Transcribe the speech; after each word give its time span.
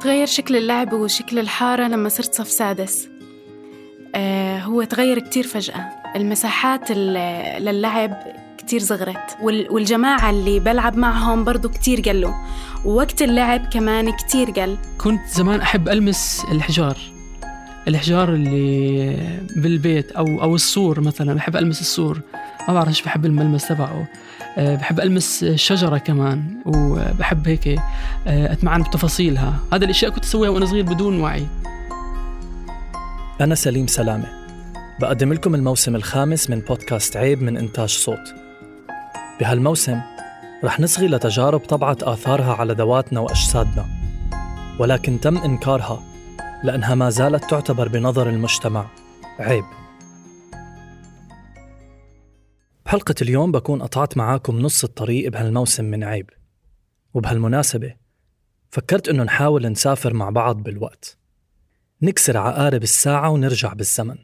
تغير 0.00 0.26
شكل 0.26 0.56
اللعب 0.56 0.92
وشكل 0.92 1.38
الحارة 1.38 1.88
لما 1.88 2.08
صرت 2.08 2.34
صف 2.34 2.48
سادس. 2.48 3.08
آه 4.14 4.58
هو 4.58 4.84
تغير 4.84 5.18
كتير 5.18 5.46
فجأة. 5.46 5.90
المساحات 6.16 6.90
للعب 6.92 8.16
كتير 8.58 8.80
صغرت. 8.80 9.36
والجماعة 9.42 10.30
اللي 10.30 10.60
بلعب 10.60 10.96
معهم 10.96 11.44
برضو 11.44 11.68
كتير 11.68 12.00
قلوا. 12.00 12.32
ووقت 12.84 13.22
اللعب 13.22 13.66
كمان 13.66 14.12
كتير 14.12 14.50
قل. 14.50 14.78
كنت 14.98 15.20
زمان 15.34 15.60
أحب 15.60 15.88
ألمس 15.88 16.42
الحجار. 16.52 16.96
الحجار 17.88 18.34
اللي 18.34 19.16
بالبيت 19.56 20.12
أو 20.12 20.42
أو 20.42 20.54
السور 20.54 21.00
مثلا. 21.00 21.34
بحب 21.34 21.56
ألمس 21.56 21.80
السور. 21.80 22.20
ما 22.68 22.74
بعرف 22.74 23.04
بحب 23.04 23.26
الملمس 23.26 23.68
تبعه. 23.68 24.08
بحب 24.58 25.00
ألمس 25.00 25.42
الشجرة 25.42 25.98
كمان 25.98 26.54
وبحب 26.66 27.48
هيك 27.48 27.68
آه، 27.68 28.52
أتمعن 28.52 28.82
بتفاصيلها. 28.82 29.54
هذا 29.72 29.84
الأشياء 29.84 30.10
كنت 30.10 30.24
أسويها 30.24 30.50
وأنا 30.50 30.66
صغير 30.66 30.84
بدون 30.84 31.20
وعي. 31.20 31.46
أنا 33.40 33.54
سليم 33.54 33.86
سلامة. 33.86 34.26
بقدم 35.00 35.32
لكم 35.32 35.54
الموسم 35.54 35.96
الخامس 35.96 36.50
من 36.50 36.60
بودكاست 36.60 37.16
عيب 37.16 37.42
من 37.42 37.56
إنتاج 37.56 37.88
صوت. 37.88 38.34
بهالموسم 39.40 40.00
رح 40.64 40.80
نصغي 40.80 41.08
لتجارب 41.08 41.60
طبعت 41.60 42.02
آثارها 42.02 42.54
على 42.54 42.72
ذواتنا 42.72 43.20
وأجسادنا 43.20 43.86
ولكن 44.78 45.20
تم 45.20 45.38
إنكارها 45.38 46.02
لأنها 46.64 46.94
ما 46.94 47.10
زالت 47.10 47.50
تعتبر 47.50 47.88
بنظر 47.88 48.28
المجتمع 48.28 48.86
عيب. 49.38 49.64
بحلقة 52.90 53.14
اليوم 53.22 53.52
بكون 53.52 53.82
قطعت 53.82 54.16
معاكم 54.16 54.58
نص 54.58 54.84
الطريق 54.84 55.30
بهالموسم 55.30 55.84
من 55.84 56.04
عيب. 56.04 56.30
وبهالمناسبة 57.14 57.94
فكرت 58.70 59.08
إنه 59.08 59.22
نحاول 59.22 59.66
نسافر 59.66 60.14
مع 60.14 60.30
بعض 60.30 60.62
بالوقت. 60.62 61.18
نكسر 62.02 62.36
عقارب 62.36 62.82
الساعة 62.82 63.30
ونرجع 63.30 63.72
بالزمن. 63.72 64.16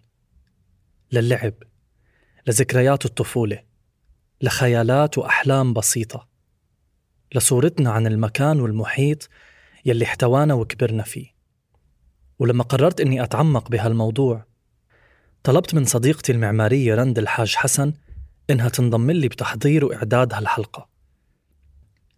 للعب 1.13 1.55
لذكريات 2.47 3.05
الطفولة 3.05 3.63
لخيالات 4.41 5.19
وأحلام 5.19 5.73
بسيطة. 5.73 6.29
لصورتنا 7.35 7.91
عن 7.91 8.07
المكان 8.07 8.61
والمحيط 8.61 9.29
يلي 9.85 10.05
احتوانا 10.05 10.55
وكبرنا 10.55 11.03
فيه. 11.03 11.27
ولما 12.39 12.65
قررت 12.65 13.01
إني 13.01 13.23
أتعمق 13.23 13.71
بهالموضوع 13.71 14.45
طلبت 15.43 15.75
من 15.75 15.85
صديقتي 15.85 16.33
المعمارية 16.33 16.95
رند 16.95 17.19
الحاج 17.19 17.55
حسن 17.55 17.93
إنها 18.51 18.69
تنضم 18.69 19.11
لي 19.11 19.29
بتحضير 19.29 19.85
وإعداد 19.85 20.35
هالحلقة. 20.35 20.89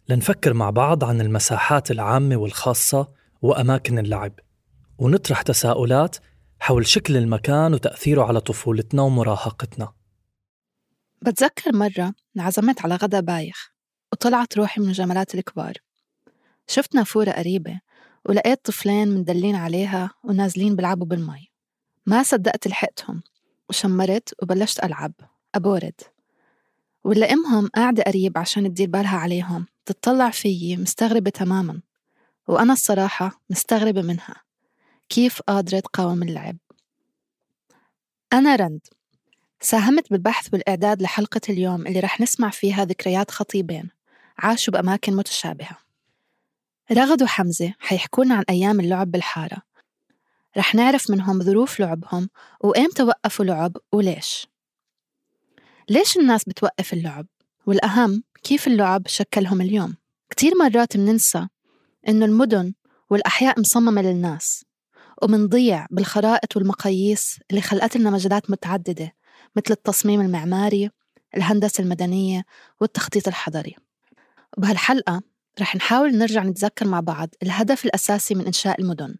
لنفكر 0.09 0.53
مع 0.53 0.69
بعض 0.69 1.03
عن 1.03 1.21
المساحات 1.21 1.91
العامة 1.91 2.35
والخاصة 2.35 3.11
وأماكن 3.41 3.99
اللعب 3.99 4.39
ونطرح 4.97 5.41
تساؤلات 5.41 6.17
حول 6.59 6.87
شكل 6.87 7.17
المكان 7.17 7.73
وتأثيره 7.73 8.23
على 8.23 8.41
طفولتنا 8.41 9.01
ومراهقتنا. 9.01 9.93
بتذكر 11.21 11.75
مرة 11.75 12.13
انعزمت 12.37 12.81
على 12.81 12.95
غدا 12.95 13.19
بايخ 13.19 13.71
وطلعت 14.11 14.57
روحي 14.57 14.81
من 14.81 14.87
الجملات 14.87 15.35
الكبار. 15.35 15.73
شفت 16.67 16.95
نافورة 16.95 17.31
قريبة 17.31 17.81
ولقيت 18.25 18.65
طفلين 18.65 19.07
مندلين 19.07 19.55
عليها 19.55 20.11
ونازلين 20.23 20.75
بلعبوا 20.75 21.05
بالمي. 21.05 21.47
ما 22.05 22.23
صدقت 22.23 22.67
لحقتهم 22.67 23.21
وشمرت 23.69 24.33
وبلشت 24.41 24.83
ألعب 24.83 25.13
أبورد. 25.55 26.01
ولا 27.03 27.33
أمهم 27.33 27.67
قاعدة 27.67 28.03
قريب 28.03 28.37
عشان 28.37 28.63
تدير 28.63 28.89
بالها 28.89 29.17
عليهم 29.17 29.65
تطلع 29.85 30.29
فيي 30.29 30.77
مستغربة 30.77 31.29
تماما. 31.29 31.81
وأنا 32.47 32.73
الصراحة 32.73 33.41
مستغربة 33.49 34.01
منها. 34.01 34.35
كيف 35.09 35.41
قادرة 35.41 35.79
تقاوم 35.79 36.23
اللعب؟ 36.23 36.57
أنا 38.33 38.55
رند. 38.55 38.81
ساهمت 39.61 40.11
بالبحث 40.11 40.53
والإعداد 40.53 41.01
لحلقة 41.01 41.41
اليوم 41.49 41.87
اللي 41.87 41.99
رح 41.99 42.21
نسمع 42.21 42.49
فيها 42.49 42.85
ذكريات 42.85 43.31
خطيبين 43.31 43.89
عاشوا 44.37 44.73
بأماكن 44.73 45.15
متشابهة. 45.15 45.77
رغد 46.91 47.23
وحمزة 47.23 47.73
حيحكونا 47.79 48.35
عن 48.35 48.43
أيام 48.49 48.79
اللعب 48.79 49.11
بالحارة. 49.11 49.57
رح 50.57 50.75
نعرف 50.75 51.09
منهم 51.09 51.41
ظروف 51.43 51.79
لعبهم 51.79 52.29
وإمتى 52.61 53.03
وقفوا 53.03 53.45
لعب 53.45 53.77
وليش. 53.91 54.47
ليش 55.89 56.17
الناس 56.17 56.43
بتوقف 56.43 56.93
اللعب؟ 56.93 57.25
والأهم 57.65 58.23
كيف 58.43 58.67
اللعب 58.67 59.07
شكلهم 59.07 59.61
اليوم؟ 59.61 59.95
كتير 60.29 60.53
مرات 60.55 60.97
مننسى 60.97 61.47
إنه 62.07 62.25
المدن 62.25 62.73
والأحياء 63.09 63.59
مصممة 63.59 64.01
للناس 64.01 64.65
ومنضيع 65.21 65.87
بالخرائط 65.91 66.55
والمقاييس 66.57 67.39
اللي 67.49 67.61
خلقت 67.61 67.97
لنا 67.97 68.09
مجالات 68.09 68.51
متعددة 68.51 69.13
مثل 69.55 69.71
التصميم 69.71 70.21
المعماري 70.21 70.89
الهندسة 71.37 71.81
المدنية 71.81 72.43
والتخطيط 72.81 73.27
الحضري. 73.27 73.75
وبهالحلقة 74.57 75.21
رح 75.61 75.75
نحاول 75.75 76.17
نرجع 76.17 76.43
نتذكر 76.43 76.87
مع 76.87 76.99
بعض 76.99 77.29
الهدف 77.43 77.85
الأساسي 77.85 78.35
من 78.35 78.45
إنشاء 78.45 78.81
المدن. 78.81 79.15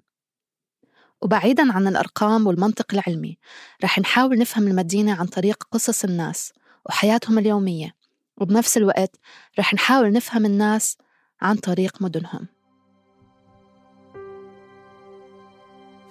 وبعيدا 1.21 1.73
عن 1.73 1.87
الأرقام 1.87 2.47
والمنطق 2.47 2.93
العلمي 2.93 3.37
رح 3.83 3.99
نحاول 3.99 4.37
نفهم 4.37 4.67
المدينة 4.67 5.19
عن 5.19 5.25
طريق 5.25 5.63
قصص 5.71 6.03
الناس 6.03 6.53
وحياتهم 6.85 7.39
اليومية. 7.39 7.95
وبنفس 8.37 8.77
الوقت 8.77 9.15
رح 9.59 9.73
نحاول 9.73 10.11
نفهم 10.11 10.45
الناس 10.45 10.97
عن 11.41 11.55
طريق 11.55 12.01
مدنهم. 12.01 12.47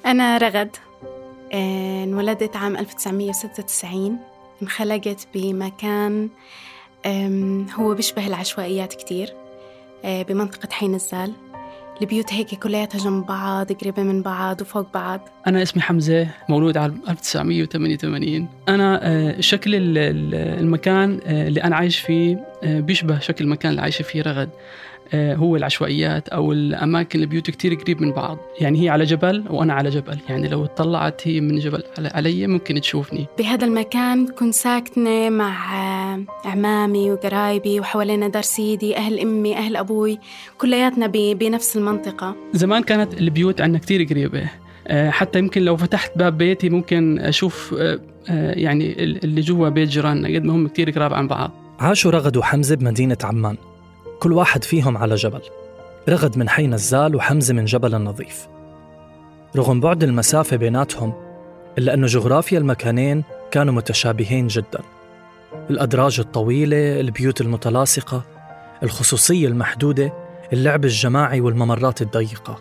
أنا 0.06 0.39
رغد 0.39 0.77
آه، 1.53 2.05
انولدت 2.05 2.56
عام 2.56 2.77
1996 2.77 4.19
انخلقت 4.62 5.29
بمكان 5.34 6.29
هو 7.75 7.95
بيشبه 7.95 8.27
العشوائيات 8.27 8.95
كتير 8.95 9.35
آه، 10.05 10.23
بمنطقة 10.23 10.73
حين 10.73 10.95
الزال 10.95 11.33
البيوت 12.03 12.33
هيك 12.33 12.55
كلياتها 12.55 12.99
جنب 12.99 13.27
بعض 13.27 13.73
قريبة 13.73 14.03
من 14.03 14.23
بعض 14.23 14.61
وفوق 14.61 14.93
بعض. 14.95 15.29
أنا 15.47 15.63
اسمي 15.63 15.83
حمزة 15.83 16.29
مولود 16.49 16.77
عام 16.77 17.01
1988 17.09 18.49
أنا 18.69 19.01
آه، 19.03 19.41
شكل 19.41 19.71
المكان 19.75 21.21
اللي 21.27 21.63
أنا 21.63 21.77
عايش 21.77 21.99
فيه 21.99 22.45
بيشبه 22.63 23.19
شكل 23.19 23.45
المكان 23.45 23.71
اللي 23.71 23.83
عايشة 23.83 24.03
فيه 24.03 24.23
رغد. 24.23 24.49
آه، 24.49 24.53
هو 25.15 25.57
العشوائيات 25.57 26.29
أو 26.29 26.53
الأماكن 26.53 27.21
البيوت 27.21 27.51
كتير 27.51 27.75
قريب 27.75 28.03
من 28.03 28.13
بعض. 28.13 28.39
يعني 28.61 28.83
هي 28.83 28.89
على 28.89 29.05
جبل 29.05 29.45
وأنا 29.51 29.75
على 29.75 29.91
جبل. 29.91 30.19
يعني 30.29 30.49
لو 30.49 30.65
اطلعت 30.65 31.29
هي 31.29 31.41
من 31.41 31.59
جبل 31.59 31.83
علي 31.99 32.47
ممكن 32.47 32.81
تشوفني. 32.81 33.27
بهذا 33.39 33.65
المكان 33.65 34.27
كنت 34.27 34.55
ساكنة 34.55 35.31
مع 35.31 35.75
آه، 36.15 36.21
اعمامي 36.47 37.11
وقرايبي 37.11 37.81
وحوالينا 37.81 38.29
دار 38.29 38.43
سيدي 38.43 38.97
أهل 38.97 39.21
أمي 39.21 39.57
أهل 39.57 39.77
أبوي 39.77 40.19
كلياتنا 40.59 41.07
بنفس 41.07 41.77
المنطقة. 41.77 42.37
زمان 42.53 42.83
كانت 42.83 43.21
البيوت 43.21 43.61
عندنا 43.61 43.79
كتير 43.79 44.05
قريبة. 44.05 44.51
آه، 44.87 45.11
حتى 45.11 45.39
يمكن 45.39 45.63
لو 45.63 45.77
فتحت 45.77 46.19
باب 46.19 46.39
بيتي 46.39 46.71
ممكن 46.71 47.19
أشوف 47.19 47.75
يعني 48.29 49.03
اللي 49.03 49.41
جوا 49.41 49.69
بيت 49.69 49.89
جيراننا 49.89 50.29
قد 50.29 50.45
ما 50.45 50.53
هم 50.53 50.69
كتير 50.69 50.91
قراب 50.91 51.15
عن 51.15 51.29
بعض. 51.29 51.51
عاشوا 51.79 52.11
رغد 52.11 52.37
وحمزه 52.37 52.77
بمدينة 52.77 53.17
عمان. 53.25 53.57
كل 54.21 54.33
واحد 54.33 54.65
فيهم 54.65 54.97
على 54.97 55.15
جبل. 55.15 55.41
رغد 56.09 56.39
من 56.39 56.49
حي 56.49 56.67
نزال 56.67 57.17
وحمزة 57.17 57.55
من 57.55 57.65
جبل 57.65 57.95
النظيف. 57.95 58.49
رغم 59.56 59.81
بعد 59.81 60.03
المسافة 60.03 60.56
بيناتهم 60.56 61.12
إلا 61.79 61.95
أنه 61.95 62.06
جغرافيا 62.06 62.59
المكانين 62.59 63.25
كانوا 63.51 63.75
متشابهين 63.75 64.47
جدا. 64.47 64.81
الأدراج 65.71 66.21
الطويلة، 66.21 67.01
البيوت 67.01 67.41
المتلاصقة، 67.41 68.23
الخصوصية 68.82 69.49
المحدودة، 69.49 70.12
اللعب 70.53 70.85
الجماعي 70.85 71.41
والممرات 71.41 72.03
الضيقة. 72.03 72.59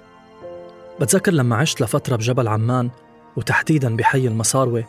بتذكر 1.01 1.31
لما 1.31 1.55
عشت 1.55 1.81
لفترة 1.81 2.15
بجبل 2.15 2.47
عمان 2.47 2.89
وتحديدا 3.35 3.95
بحي 3.95 4.27
المصاروة 4.27 4.83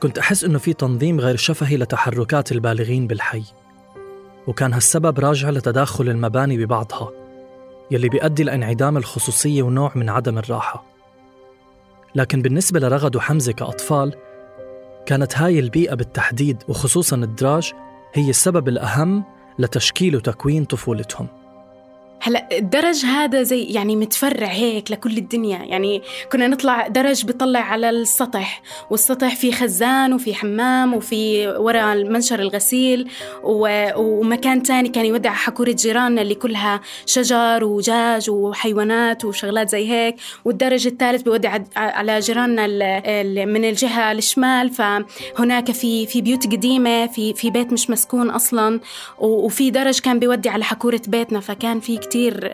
كنت 0.00 0.18
أحس 0.18 0.44
إنه 0.44 0.58
في 0.58 0.72
تنظيم 0.72 1.20
غير 1.20 1.36
شفهي 1.36 1.76
لتحركات 1.76 2.52
البالغين 2.52 3.06
بالحي. 3.06 3.42
وكان 4.50 4.72
هالسبب 4.72 5.18
راجع 5.18 5.50
لتداخل 5.50 6.08
المباني 6.08 6.64
ببعضها 6.64 7.10
يلي 7.90 8.08
بيؤدي 8.08 8.42
لانعدام 8.42 8.96
الخصوصية 8.96 9.62
ونوع 9.62 9.92
من 9.94 10.08
عدم 10.08 10.38
الراحة. 10.38 10.84
لكن 12.14 12.42
بالنسبة 12.42 12.80
لرغد 12.80 13.16
وحمزة 13.16 13.52
كأطفال 13.52 14.14
كانت 15.06 15.38
هاي 15.38 15.58
البيئة 15.58 15.94
بالتحديد 15.94 16.62
وخصوصا 16.68 17.16
الدراج 17.16 17.72
هي 18.14 18.30
السبب 18.30 18.68
الأهم 18.68 19.24
لتشكيل 19.58 20.16
وتكوين 20.16 20.64
طفولتهم. 20.64 21.26
هلا 22.22 22.58
الدرج 22.58 23.04
هذا 23.04 23.42
زي 23.42 23.62
يعني 23.62 23.96
متفرع 23.96 24.46
هيك 24.46 24.90
لكل 24.90 25.18
الدنيا. 25.18 25.58
يعني 25.58 26.02
كنا 26.32 26.48
نطلع 26.48 26.88
درج 26.88 27.24
بيطلع 27.24 27.60
على 27.60 27.90
السطح 27.90 28.62
والسطح 28.90 29.36
في 29.36 29.52
خزان 29.52 30.12
وفي 30.12 30.34
حمام 30.34 30.94
وفي 30.94 31.48
ورا 31.48 31.92
المنشر 31.92 32.40
الغسيل 32.40 33.10
ومكان 33.44 34.62
تاني 34.62 34.88
كان 34.88 35.06
يودع 35.06 35.32
حكورة 35.32 35.72
جيراننا 35.72 36.22
اللي 36.22 36.34
كلها 36.34 36.80
شجر 37.06 37.64
ودجاج 37.64 38.30
وحيوانات 38.30 39.24
وشغلات 39.24 39.68
زي 39.68 39.90
هيك. 39.90 40.16
والدرج 40.44 40.86
الثالث 40.86 41.22
بيودع 41.22 41.58
على 41.76 42.20
جيراننا 42.20 42.66
من 43.44 43.64
الجهة 43.64 44.12
الشمال. 44.12 44.70
فهناك 44.70 45.70
في 45.70 46.06
في 46.06 46.22
بيوت 46.22 46.46
قديمة 46.46 47.06
في 47.06 47.34
في 47.34 47.50
بيت 47.50 47.72
مش 47.72 47.90
مسكون 47.90 48.30
أصلا 48.30 48.80
وفي 49.18 49.70
درج 49.70 49.98
كان 49.98 50.18
بيودي 50.18 50.48
على 50.48 50.64
حكورة 50.64 51.02
بيتنا. 51.06 51.40
فكان 51.40 51.80
في 51.80 51.96
كتير 52.10 52.50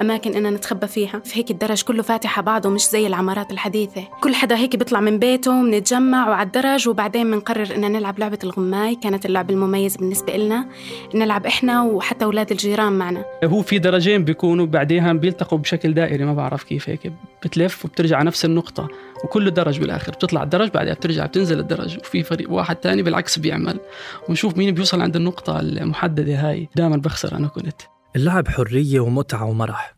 أماكن 0.00 0.34
إننا 0.34 0.50
نتخبى 0.50 0.86
فيها. 0.86 1.18
في 1.24 1.38
هيك 1.38 1.50
الدرج 1.50 1.82
كله 1.82 2.02
فاتح 2.02 2.38
على 2.38 2.46
بعضه 2.46 2.70
مش 2.70 2.82
زي 2.82 3.06
العمارات 3.06 3.50
الحديثة. 3.50 4.04
كل 4.20 4.34
حدا 4.34 4.56
هيك 4.56 4.76
بيطلع 4.76 5.00
من 5.00 5.18
بيته 5.18 5.62
بنتجمع 5.62 6.28
وعلى 6.28 6.46
الدرج 6.46 6.88
وبعدين 6.88 7.30
بنقرر 7.30 7.74
إننا 7.74 7.88
نلعب 7.88 8.18
لعبة 8.18 8.38
الغماي. 8.44 8.94
كانت 8.94 9.26
اللعبة 9.26 9.54
المميزة 9.54 9.98
بالنسبة 9.98 10.36
لنا 10.36 10.68
نلعب 11.14 11.46
إحنا 11.46 11.82
وحتى 11.82 12.24
أولاد 12.24 12.50
الجيران 12.50 12.92
معنا. 12.92 13.24
هو 13.44 13.62
في 13.62 13.78
درجين 13.78 14.24
بيكونوا 14.24 14.66
بعديها 14.66 15.12
بيلتقوا 15.12 15.58
بشكل 15.58 15.94
دائري 15.94 16.24
ما 16.24 16.34
بعرف 16.34 16.62
كيف 16.62 16.88
هيك. 16.88 17.12
بتلف 17.44 17.84
وبترجع 17.84 18.22
نفس 18.22 18.44
النقطة. 18.44 18.88
وكله 19.24 19.50
درج 19.50 19.80
بالآخر 19.80 20.12
بتطلع 20.12 20.42
الدرج 20.42 20.70
بعدها 20.70 20.94
بترجع 20.94 21.26
بتنزل 21.26 21.60
الدرج. 21.60 21.98
وفي 21.98 22.22
فريق 22.22 22.52
واحد 22.52 22.76
تاني 22.76 23.02
بالعكس 23.02 23.38
بيعمل. 23.38 23.80
ونشوف 24.28 24.56
مين 24.56 24.74
بيوصل 24.74 25.00
عند 25.00 25.16
النقطة 25.16 25.60
المحددة 25.60 26.34
هاي. 26.34 26.68
دائما 26.76 26.96
بخسر 26.96 27.36
أنا 27.36 27.48
كنت. 27.48 27.82
اللعب 28.16 28.48
حرية 28.48 29.00
ومتعة 29.00 29.44
ومرح 29.44 29.96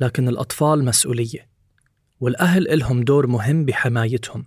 لكن 0.00 0.28
الأطفال 0.28 0.84
مسؤولية 0.84 1.48
والأهل 2.20 2.68
إلهم 2.68 3.02
دور 3.02 3.26
مهم 3.26 3.64
بحمايتهم 3.64 4.46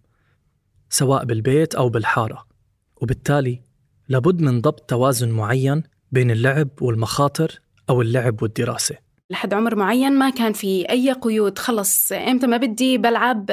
سواء 0.90 1.26
بالبيت 1.26 1.76
أو 1.76 1.90
بالحارة 1.90 2.48
وبالتالي 2.96 3.62
لابد 4.08 4.42
من 4.42 4.62
ضبط 4.62 4.90
توازن 4.90 5.30
معين 5.30 5.84
بين 6.12 6.32
اللعب 6.32 6.70
والمخاطر 6.82 7.60
أو 7.90 8.02
اللعب 8.02 8.42
والدراسة. 8.42 8.96
لحد 9.30 9.54
عمر 9.54 9.76
معين 9.76 10.14
ما 10.14 10.30
كان 10.30 10.54
في 10.54 10.90
أي 10.90 11.12
قيود. 11.12 11.60
خلص 11.60 12.12
إمتى 12.12 12.48
ما 12.48 12.58
بدي 12.58 12.98
بلعب 12.98 13.52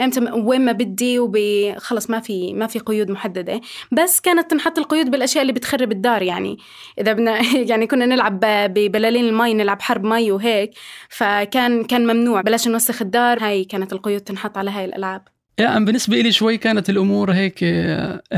إمتى 0.00 0.20
وين 0.20 0.64
ما 0.64 0.72
بدي 0.72 1.18
وخلص 1.18 2.10
ما 2.10 2.20
في 2.20 2.54
ما 2.54 2.66
في 2.66 2.78
قيود 2.78 3.10
محددة. 3.10 3.60
بس 3.92 4.20
كانت 4.20 4.50
تنحط 4.50 4.78
القيود 4.78 5.10
بالأشياء 5.10 5.42
اللي 5.42 5.52
بتخرب 5.52 5.92
الدار 5.92 6.22
يعني. 6.22 6.58
إذا 7.00 7.12
بدنا 7.12 7.40
يعني 7.70 7.86
كنا 7.86 8.06
نلعب 8.06 8.40
ببلالين 8.44 9.24
المي 9.24 9.54
نلعب 9.54 9.82
حرب 9.82 10.04
مي 10.04 10.32
وهيك. 10.32 10.70
فكان 11.08 11.84
كان 11.84 12.06
ممنوع. 12.06 12.40
بلاش 12.40 12.68
نوسخ 12.68 13.02
الدار. 13.02 13.44
هاي 13.44 13.64
كانت 13.64 13.92
القيود 13.92 14.20
تنحط 14.20 14.58
على 14.58 14.70
هاي 14.70 14.84
الألعاب. 14.84 15.22
يعني 15.58 15.84
بالنسبة 15.84 16.20
لي 16.20 16.32
شوي 16.32 16.58
كانت 16.58 16.90
الأمور 16.90 17.32
هيك 17.32 17.58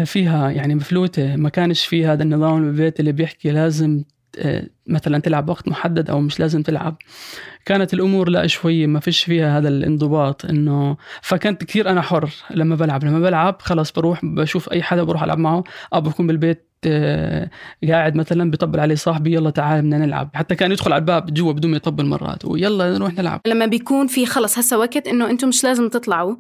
فيها 0.05 0.51
يعني 0.51 0.75
مفلوتة. 0.75 1.37
ما 1.37 1.49
كانش 1.49 1.87
في 1.87 2.07
هذا 2.07 2.23
النظام 2.23 2.61
بالبيت 2.61 3.01
اللي 3.01 3.13
بيحكي 3.13 3.51
لازم 3.51 4.03
مثلا 4.87 5.19
تلعب 5.19 5.49
وقت 5.49 5.69
محدد 5.69 6.11
أو 6.11 6.21
مش 6.21 6.41
لازم 6.41 6.63
تلعب. 6.63 6.97
كانت 7.65 7.95
الأمور 7.95 8.29
لا 8.29 8.47
شوي 8.47 8.87
ما 8.87 9.01
فيش 9.01 9.25
فيها 9.25 9.59
هذا 9.59 9.69
الانضباط 9.69 10.45
إنه 10.45 10.97
فكنت 11.23 11.65
كثير 11.65 11.91
أنا 11.91 12.03
حر 12.03 12.31
لما 12.51 12.77
بلعب. 12.77 13.05
لما 13.05 13.21
بلعب 13.21 13.57
خلاص 13.61 13.93
بروح 13.93 14.25
بشوف 14.25 14.73
أي 14.73 14.83
حدا 14.83 15.03
بروح 15.03 15.23
ألعب 15.23 15.39
معه 15.39 15.65
أو 15.95 16.01
بكون 16.01 16.27
بالبيت 16.27 16.67
آه، 16.87 17.51
قاعد 17.89 18.17
مثلا 18.17 18.51
بيطبل 18.51 18.81
علي 18.81 18.97
صاحبي 18.97 19.35
يلا 19.35 19.51
تعال 19.51 19.81
بدنا 19.83 19.99
نلعب. 19.99 20.31
حتى 20.35 20.55
كان 20.55 20.73
يدخل 20.73 20.93
على 20.93 21.01
الباب 21.01 21.35
جوا 21.35 21.53
بدون 21.53 21.71
ما 21.71 21.77
يطبل 21.77 22.07
مرات 22.07 22.45
ويلا 22.45 22.93
نروح 22.93 23.15
نلعب. 23.15 23.41
لما 23.47 23.67
بيكون 23.67 24.07
في 24.07 24.27
خلص 24.27 24.59
هسه 24.59 24.79
وقت 24.79 25.07
إنه 25.07 25.31
أنتم 25.31 25.49
مش 25.49 25.65
لازم 25.65 25.89
تطلعوا 25.89 26.37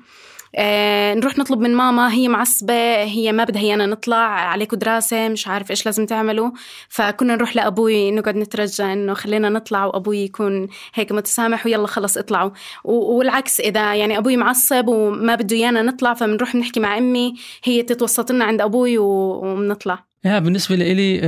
آه 0.54 1.14
نروح 1.14 1.38
نطلب 1.38 1.58
من 1.60 1.74
ماما 1.74 2.12
هي 2.12 2.28
معصبة 2.28 3.02
هي 3.02 3.32
ما 3.32 3.44
بدها 3.44 3.62
هينا 3.62 3.86
نطلع 3.86 4.16
عليكم 4.16 4.76
دراسة 4.76 5.28
مش 5.28 5.48
عارف 5.48 5.70
إيش 5.70 5.86
لازم 5.86 6.06
تعملوا. 6.06 6.50
فكنا 6.88 7.34
نروح 7.36 7.56
لأبوي 7.56 8.10
نقعد 8.10 8.36
نترجى 8.36 8.82
إنه 8.92 9.14
خلينا 9.14 9.48
نطلع 9.48 9.84
وأبوي 9.84 10.18
يكون 10.18 10.68
هيك 10.94 11.12
متسامح 11.12 11.66
ويلا 11.66 11.86
خلص 11.86 12.16
اطلعوا. 12.16 12.50
والعكس 12.84 13.60
إذا 13.60 13.94
يعني 13.94 14.18
أبوي 14.18 14.36
معصب 14.36 14.88
وما 14.88 15.34
بده 15.34 15.56
إيانا 15.56 15.82
نطلع 15.82 16.14
فبنروح 16.14 16.54
نحكي 16.54 16.80
مع 16.80 16.98
أمي 16.98 17.34
هي 17.64 17.82
تتوسط 17.82 18.32
لنا 18.32 18.44
عند 18.44 18.60
أبوي 18.60 18.98
وبنطلع. 18.98 20.04
يا 20.26 20.38
بالنسبة 20.38 20.76
لي 20.76 21.18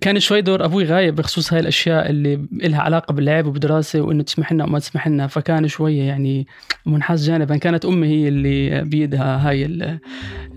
كان 0.00 0.20
شوي 0.20 0.40
دور 0.40 0.64
أبوي 0.64 0.84
غايب 0.84 1.14
بخصوص 1.14 1.52
هاي 1.52 1.60
الأشياء 1.60 2.10
اللي 2.10 2.46
إلها 2.52 2.80
علاقة 2.80 3.12
باللعب 3.12 3.46
وبدراسة 3.46 4.00
وإنه 4.00 4.22
تسمح 4.22 4.52
لنا 4.52 4.64
وما 4.64 4.78
تسمح 4.78 5.08
لنا. 5.08 5.26
فكان 5.26 5.68
شوية 5.68 6.02
يعني 6.02 6.46
منحاز 6.86 7.30
جانبا. 7.30 7.56
كانت 7.56 7.84
أمي 7.84 8.06
هي 8.06 8.28
اللي 8.28 8.84
بيدها 8.84 9.48
هاي 9.48 9.68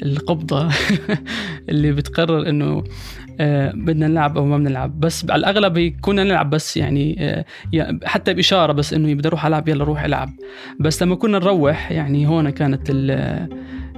القبضة 0.04 0.69
اللي 1.69 1.92
بتقرر 1.92 2.50
إنه 2.50 2.83
آه، 3.39 3.71
بدنا 3.75 4.07
نلعب 4.07 4.38
أو 4.38 4.45
ما 4.45 4.57
بنلعب 4.57 5.00
بس 5.00 5.25
على 5.30 5.39
الأغلب 5.39 5.80
كنا 6.01 6.24
نلعب 6.24 6.50
بس 6.50 6.77
يعني 6.77 7.18
آه، 7.19 7.45
حتى 8.04 8.33
بإشارة 8.33 8.74
بس 8.74 8.94
إنه 8.94 9.13
بدي 9.13 9.27
أروح 9.27 9.45
ألعب 9.45 9.68
يلا 9.69 9.83
روح 9.83 10.04
ألعب. 10.04 10.30
بس 10.80 11.04
لما 11.04 11.15
كنا 11.15 11.39
نروح 11.39 11.92
يعني 11.92 12.27
هون 12.27 12.50
كانت 12.50 12.83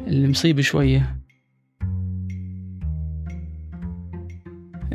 المصيبة 0.08 0.62
شوية. 0.62 1.19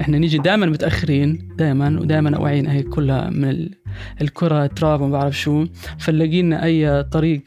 إحنا 0.00 0.18
نيجي 0.18 0.38
دائما 0.38 0.66
متأخرين 0.66 1.48
دائما 1.56 2.00
ودائما 2.00 2.36
اواعينا 2.36 2.72
هيك 2.72 2.88
كلها 2.88 3.30
من 3.30 3.68
الكرة 4.20 4.66
تراب 4.66 5.00
وما 5.00 5.18
بعرف 5.18 5.40
شو. 5.40 5.66
فنلاقي 5.98 6.42
لنا 6.42 6.64
أي 6.64 7.02
طريق 7.02 7.42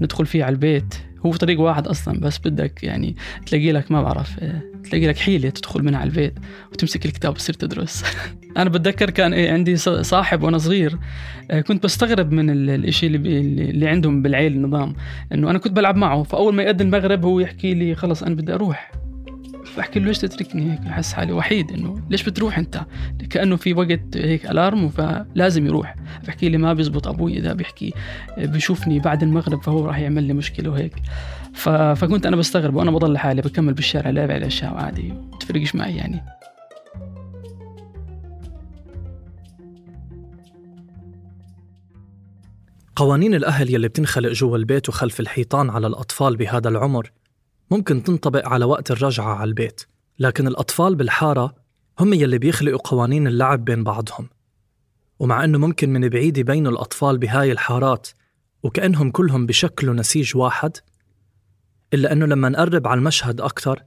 ندخل 0.00 0.26
فيه 0.26 0.44
على 0.44 0.52
البيت. 0.52 0.94
هو 1.26 1.32
طريق 1.32 1.60
واحد 1.60 1.86
أصلا 1.86 2.20
بس 2.20 2.38
بدك 2.38 2.84
يعني 2.84 3.16
تلاقي 3.46 3.72
لك 3.72 3.92
ما 3.92 4.02
بعرف 4.02 4.36
تلاقي 4.84 5.06
لك 5.06 5.16
حيلة 5.16 5.50
تدخل 5.50 5.82
منها 5.82 6.00
على 6.00 6.10
البيت 6.10 6.38
وتمسك 6.72 7.06
الكتاب 7.06 7.32
وتصير 7.32 7.54
تدرس. 7.54 8.04
أنا 8.56 8.70
بتذكر 8.70 9.10
كان 9.10 9.32
إيه 9.32 9.52
عندي 9.52 9.76
صاحب 9.76 10.42
وأنا 10.42 10.58
صغير 10.58 10.98
آه، 11.50 11.60
كنت 11.60 11.84
بستغرب 11.84 12.32
من 12.32 12.50
الإشي 12.50 13.06
اللي, 13.06 13.40
اللي 13.70 13.88
عندهم 13.88 14.22
بالعيل 14.22 14.52
النظام. 14.52 14.94
إنه 15.32 15.50
أنا 15.50 15.58
كنت 15.58 15.72
بلعب 15.72 15.96
معه 15.96 16.22
فأول 16.22 16.54
ما 16.54 16.62
يأذن 16.62 16.80
المغرب 16.80 17.24
هو 17.24 17.40
يحكي 17.40 17.74
لي 17.74 17.94
خلص 17.94 18.22
أنا 18.22 18.34
بدي 18.34 18.54
أروح. 18.54 18.92
بحكي 19.78 20.00
له 20.00 20.06
ليش 20.06 20.18
تتركني 20.18 20.72
هيك؟ 20.72 20.80
أحس 20.80 21.12
حالي 21.12 21.32
وحيد 21.32 21.70
إنه 21.70 22.00
ليش 22.10 22.22
بتروح 22.22 22.58
أنت؟ 22.58 22.86
كأنه 23.30 23.56
في 23.56 23.74
وقت 23.74 24.16
هيك 24.16 24.50
الارم 24.50 24.88
فلازم 24.88 25.66
يروح. 25.66 25.94
بحكي 26.26 26.48
لي 26.48 26.58
ما 26.58 26.72
بيزبط 26.72 27.08
أبوي 27.08 27.38
إذا 27.38 27.52
بيحكي 27.52 27.92
بشوفني 28.38 28.98
بعد 28.98 29.22
المغرب 29.22 29.62
فهو 29.62 29.86
راح 29.86 29.98
يعمل 29.98 30.22
لي 30.24 30.32
مشكلة 30.32 30.70
وهيك. 30.70 30.94
ف... 31.54 31.68
فكنت 31.68 32.26
أنا 32.26 32.36
بستغرب 32.36 32.74
وأنا 32.74 32.90
بضل 32.90 33.12
لحالي 33.12 33.42
بكمل 33.42 33.74
بالشارع 33.74 34.10
لعب 34.10 34.30
على 34.30 34.38
الأشياء 34.38 34.74
عادي 34.74 35.02
ما 35.02 35.38
تفرقش 35.40 35.74
معي 35.74 35.96
يعني. 35.96 36.22
قوانين 42.96 43.34
الأهل 43.34 43.74
يلي 43.74 43.88
بتنخلق 43.88 44.32
جوا 44.32 44.56
البيت 44.56 44.88
وخلف 44.88 45.20
الحيطان 45.20 45.70
على 45.70 45.86
الأطفال 45.86 46.36
بهذا 46.36 46.68
العمر 46.68 47.12
ممكن 47.72 48.02
تنطبق 48.02 48.48
على 48.48 48.64
وقت 48.64 48.90
الرجعة 48.90 49.34
على 49.34 49.48
البيت 49.48 49.82
لكن 50.18 50.46
الأطفال 50.46 50.94
بالحارة 50.94 51.54
هم 52.00 52.14
يلي 52.14 52.38
بيخلقوا 52.38 52.78
قوانين 52.84 53.26
اللعب 53.26 53.64
بين 53.64 53.84
بعضهم. 53.84 54.28
ومع 55.18 55.44
أنه 55.44 55.58
ممكن 55.58 55.92
من 55.92 56.08
بعيد 56.08 56.38
يبينوا 56.38 56.72
الأطفال 56.72 57.18
بهاي 57.18 57.52
الحارات 57.52 58.08
وكأنهم 58.62 59.10
كلهم 59.10 59.46
بشكلوا 59.46 59.94
نسيج 59.94 60.36
واحد 60.36 60.76
إلا 61.94 62.12
أنه 62.12 62.26
لما 62.26 62.48
نقرب 62.48 62.86
على 62.86 62.98
المشهد 62.98 63.40
أكثر 63.40 63.82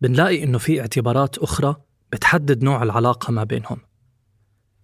بنلاقي 0.00 0.42
أنه 0.42 0.58
في 0.58 0.80
اعتبارات 0.80 1.38
أخرى 1.38 1.76
بتحدد 2.12 2.62
نوع 2.64 2.82
العلاقة 2.82 3.32
ما 3.32 3.44
بينهم. 3.44 3.78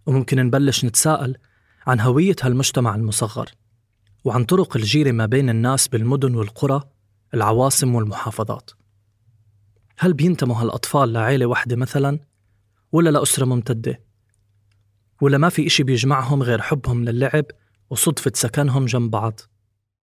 وممكن 0.07 0.47
نبلش 0.47 0.85
نتساءل 0.85 1.37
عن 1.87 2.01
هوية 2.01 2.37
هالمجتمع 2.43 2.95
المصغر 2.95 3.51
وعن 4.25 4.45
طرق 4.45 4.77
الجيرة 4.77 5.13
ما 5.13 5.27
بين 5.27 5.51
الناس 5.51 5.89
بالمدن 5.89 6.35
والقرى 6.35 6.83
العواصم 7.35 7.95
والمحافظات. 7.95 8.71
هل 9.99 10.13
بينتموا 10.13 10.57
هالأطفال 10.57 11.13
لعيلة 11.13 11.47
واحدة 11.47 11.77
مثلا؟ 11.77 12.19
ولا 12.93 13.11
لأسرة 13.11 13.45
ممتدة؟ 13.45 14.01
ولا 15.21 15.39
ما 15.39 15.49
في 15.49 15.67
إشي 15.67 15.83
بيجمعهم 15.83 16.43
غير 16.43 16.61
حبهم 16.61 17.05
للعب 17.05 17.45
وصدفة 17.91 18.33
سكنهم 18.35 18.85
جنب 18.85 19.11
بعض؟ 19.11 19.41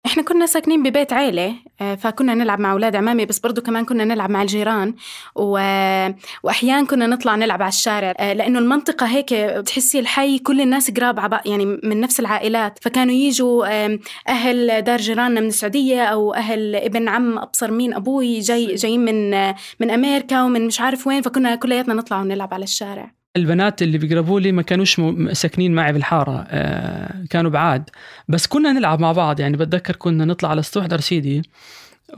إحنا 0.06 0.24
كنا 0.24 0.46
ساكنين 0.46 0.84
ببيت 0.84 1.14
عيلة 1.14 1.56
آه، 1.82 1.96
فكنا 1.96 2.34
نلعب 2.34 2.60
مع 2.60 2.72
أولاد 2.72 2.96
عمامي 2.96 3.26
بس 3.26 3.40
برضو 3.40 3.62
كمان 3.62 3.86
كنا 3.86 4.06
نلعب 4.06 4.30
مع 4.30 4.42
الجيران 4.42 4.96
و... 5.36 5.52
وأحيانا 6.44 6.88
كنا 6.88 7.08
نطلع 7.08 7.36
نلعب 7.36 7.62
على 7.62 7.70
الشارع 7.70 8.14
آه، 8.20 8.34
لأنه 8.34 8.60
المنطقة 8.60 9.06
هيك 9.06 9.34
بتحسي 9.34 10.00
الحي 10.00 10.40
كل 10.40 10.62
الناس 10.62 10.92
قراب 10.92 11.20
عب... 11.20 11.40
يعني 11.46 11.66
من 11.66 12.00
نفس 12.00 12.20
العائلات 12.20 12.80
فكانوا 12.82 13.14
يجوا 13.14 13.66
أهل 14.30 14.82
دار 14.82 14.98
جيراننا 14.98 15.42
من 15.42 15.48
السعودية 15.48 16.04
أو 16.04 16.34
أهل 16.34 16.76
ابن 16.76 17.08
عم 17.08 17.38
أبصر 17.38 17.72
مين 17.72 17.94
أبوي 17.94 18.40
جاي 18.40 18.76
جايين 18.76 19.06
من 19.06 19.32
من 19.80 19.92
أمريكا 19.92 20.44
ومن 20.44 20.68
مش 20.68 20.82
عارف 20.82 21.08
وين 21.08 21.22
فكنا 21.22 21.56
كلياتنا 21.56 21.94
نطلع 21.94 22.22
ونلعب 22.22 22.54
على 22.54 22.64
الشارع. 22.64 23.25
البنات 23.38 23.82
اللي 23.82 23.98
بيقربوا 23.98 24.40
لي 24.40 24.52
ما 24.52 24.62
كانوش 24.62 25.02
ساكنين 25.32 25.76
معي 25.76 25.94
بالحارة 25.94 26.48
آه، 26.50 27.26
كانوا 27.30 27.52
بعاد. 27.52 27.90
بس 28.28 28.48
كنا 28.48 28.72
نلعب 28.72 29.00
مع 29.00 29.12
بعض 29.12 29.40
يعني 29.40 29.58
بتذكر 29.58 29.96
كنا 29.96 30.26
نطلع 30.26 30.50
على 30.50 30.64
سطوح 30.64 30.86
درسيدي. 30.86 31.42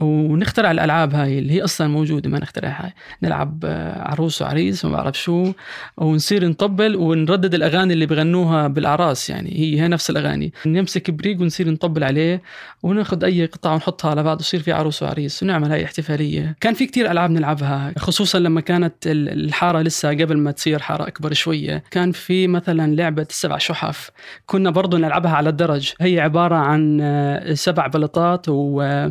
ونخترع 0.00 0.70
الألعاب 0.70 1.14
هاي 1.14 1.38
اللي 1.38 1.52
هي 1.52 1.64
أصلا 1.64 1.88
موجودة 1.88 2.30
ما 2.30 2.38
نخترعها 2.38 2.94
نلعب 3.22 3.64
آه، 3.64 4.02
عروس 4.02 4.42
وعريس 4.42 4.84
وما 4.84 4.96
بعرف 4.96 5.18
شو 5.18 5.52
ونصير 5.96 6.48
نطبل 6.48 6.96
ونردد 6.96 7.54
الأغاني 7.54 7.92
اللي 7.92 8.06
بغنوها 8.06 8.68
بالأعراس 8.68 9.30
يعني. 9.30 9.50
هي 9.58 9.80
هي 9.80 9.88
نفس 9.88 10.10
الأغاني. 10.10 10.52
نمسك 10.66 11.10
بريق 11.10 11.40
ونصير 11.40 11.70
نطبل 11.70 12.04
عليه 12.04 12.42
وناخذ 12.82 13.24
أي 13.24 13.46
قطعة 13.46 13.74
ونحطها 13.74 14.10
على 14.10 14.22
بعض 14.22 14.36
ويصير 14.36 14.60
في 14.62 14.72
عروس 14.72 15.02
وعريس 15.02 15.42
ونعمل 15.42 15.70
هاي 15.72 15.84
احتفالية. 15.84 16.56
كان 16.60 16.74
في 16.74 16.86
كتير 16.86 17.10
ألعاب 17.10 17.30
نلعبها 17.30 17.92
خصوصا 17.98 18.38
لما 18.38 18.60
كانت 18.60 18.94
ال- 19.06 19.28
الحارة 19.44 19.80
لسه 19.82 20.08
قبل 20.10 20.36
ما 20.38 20.50
تصير 20.50 20.78
حارة 20.78 21.08
أكبر 21.08 21.32
شوية. 21.32 21.82
كان 21.90 22.12
في 22.12 22.46
مثلا 22.46 22.94
لعبة 22.94 23.26
السبع 23.30 23.58
شحف 23.58 24.10
كنا 24.46 24.70
برضو 24.70 24.96
نلعبها 24.96 25.30
على 25.32 25.48
الدرج. 25.48 25.92
هي 26.00 26.20
عبارة 26.20 26.54
عن 26.56 26.98
آه، 27.02 27.54
سبع 27.54 27.86
بلطات 27.86 28.46
و- 28.48 29.08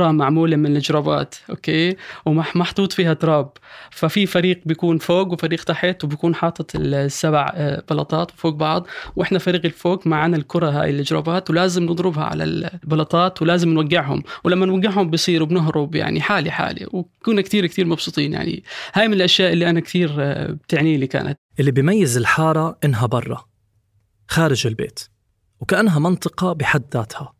وكره 0.00 0.10
معمولة 0.12 0.56
من 0.56 0.76
الجرابات 0.76 1.34
أوكي؟ 1.50 1.96
ومحطوط 2.26 2.92
فيها 2.92 3.14
تراب. 3.14 3.50
ففي 3.90 4.26
فريق 4.26 4.60
بيكون 4.64 4.98
فوق 4.98 5.32
وفريق 5.32 5.64
تحت 5.64 6.04
وبيكون 6.04 6.34
حاطط 6.34 6.76
السبع 6.76 7.52
آه، 7.54 7.82
بلطات 7.90 8.30
فوق 8.30 8.54
بعض. 8.54 8.86
وإحنا 9.16 9.38
فريق 9.38 9.64
الفوق 9.64 10.06
معنا 10.06 10.36
الكرة 10.36 10.70
هاي 10.70 10.90
الجرابات 10.90 11.50
ولازم 11.50 11.82
نضربها 11.82 12.24
على 12.24 12.44
البلطات 12.44 13.42
ولازم 13.42 13.68
نوقعهم. 13.68 14.22
ولما 14.44 14.66
نوقعهم 14.66 15.10
بصير 15.10 15.44
بنهرب 15.44 15.94
يعني 15.94 16.20
حالي 16.20 16.50
حالي. 16.50 16.86
وكنا 16.92 17.42
كتير 17.42 17.66
كتير 17.66 17.86
مبسوطين 17.86 18.32
يعني. 18.32 18.64
هاي 18.94 19.08
من 19.08 19.14
الأشياء 19.14 19.52
اللي 19.52 19.70
أنا 19.70 19.80
كتير 19.80 20.10
آه، 20.18 20.50
بتعني 20.50 20.96
لي 20.96 21.06
كانت. 21.06 21.38
اللي 21.60 21.70
بيميز 21.70 22.16
الحارة 22.16 22.78
إنها 22.84 23.06
برا 23.06 23.44
خارج 24.28 24.66
البيت 24.66 25.00
وكأنها 25.60 25.98
منطقة 25.98 26.52
بحد 26.52 26.84
ذاتها. 26.94 27.32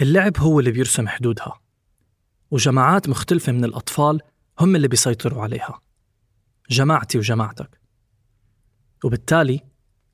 اللعب 0.00 0.38
هو 0.38 0.60
اللي 0.60 0.70
بيرسم 0.70 1.08
حدودها. 1.08 1.59
وجماعات 2.50 3.08
مختلفة 3.08 3.52
من 3.52 3.64
الأطفال 3.64 4.20
هم 4.60 4.76
اللي 4.76 4.88
بيسيطروا 4.88 5.42
عليها 5.42 5.80
جماعتي 6.70 7.18
وجماعتك 7.18 7.80
وبالتالي 9.04 9.60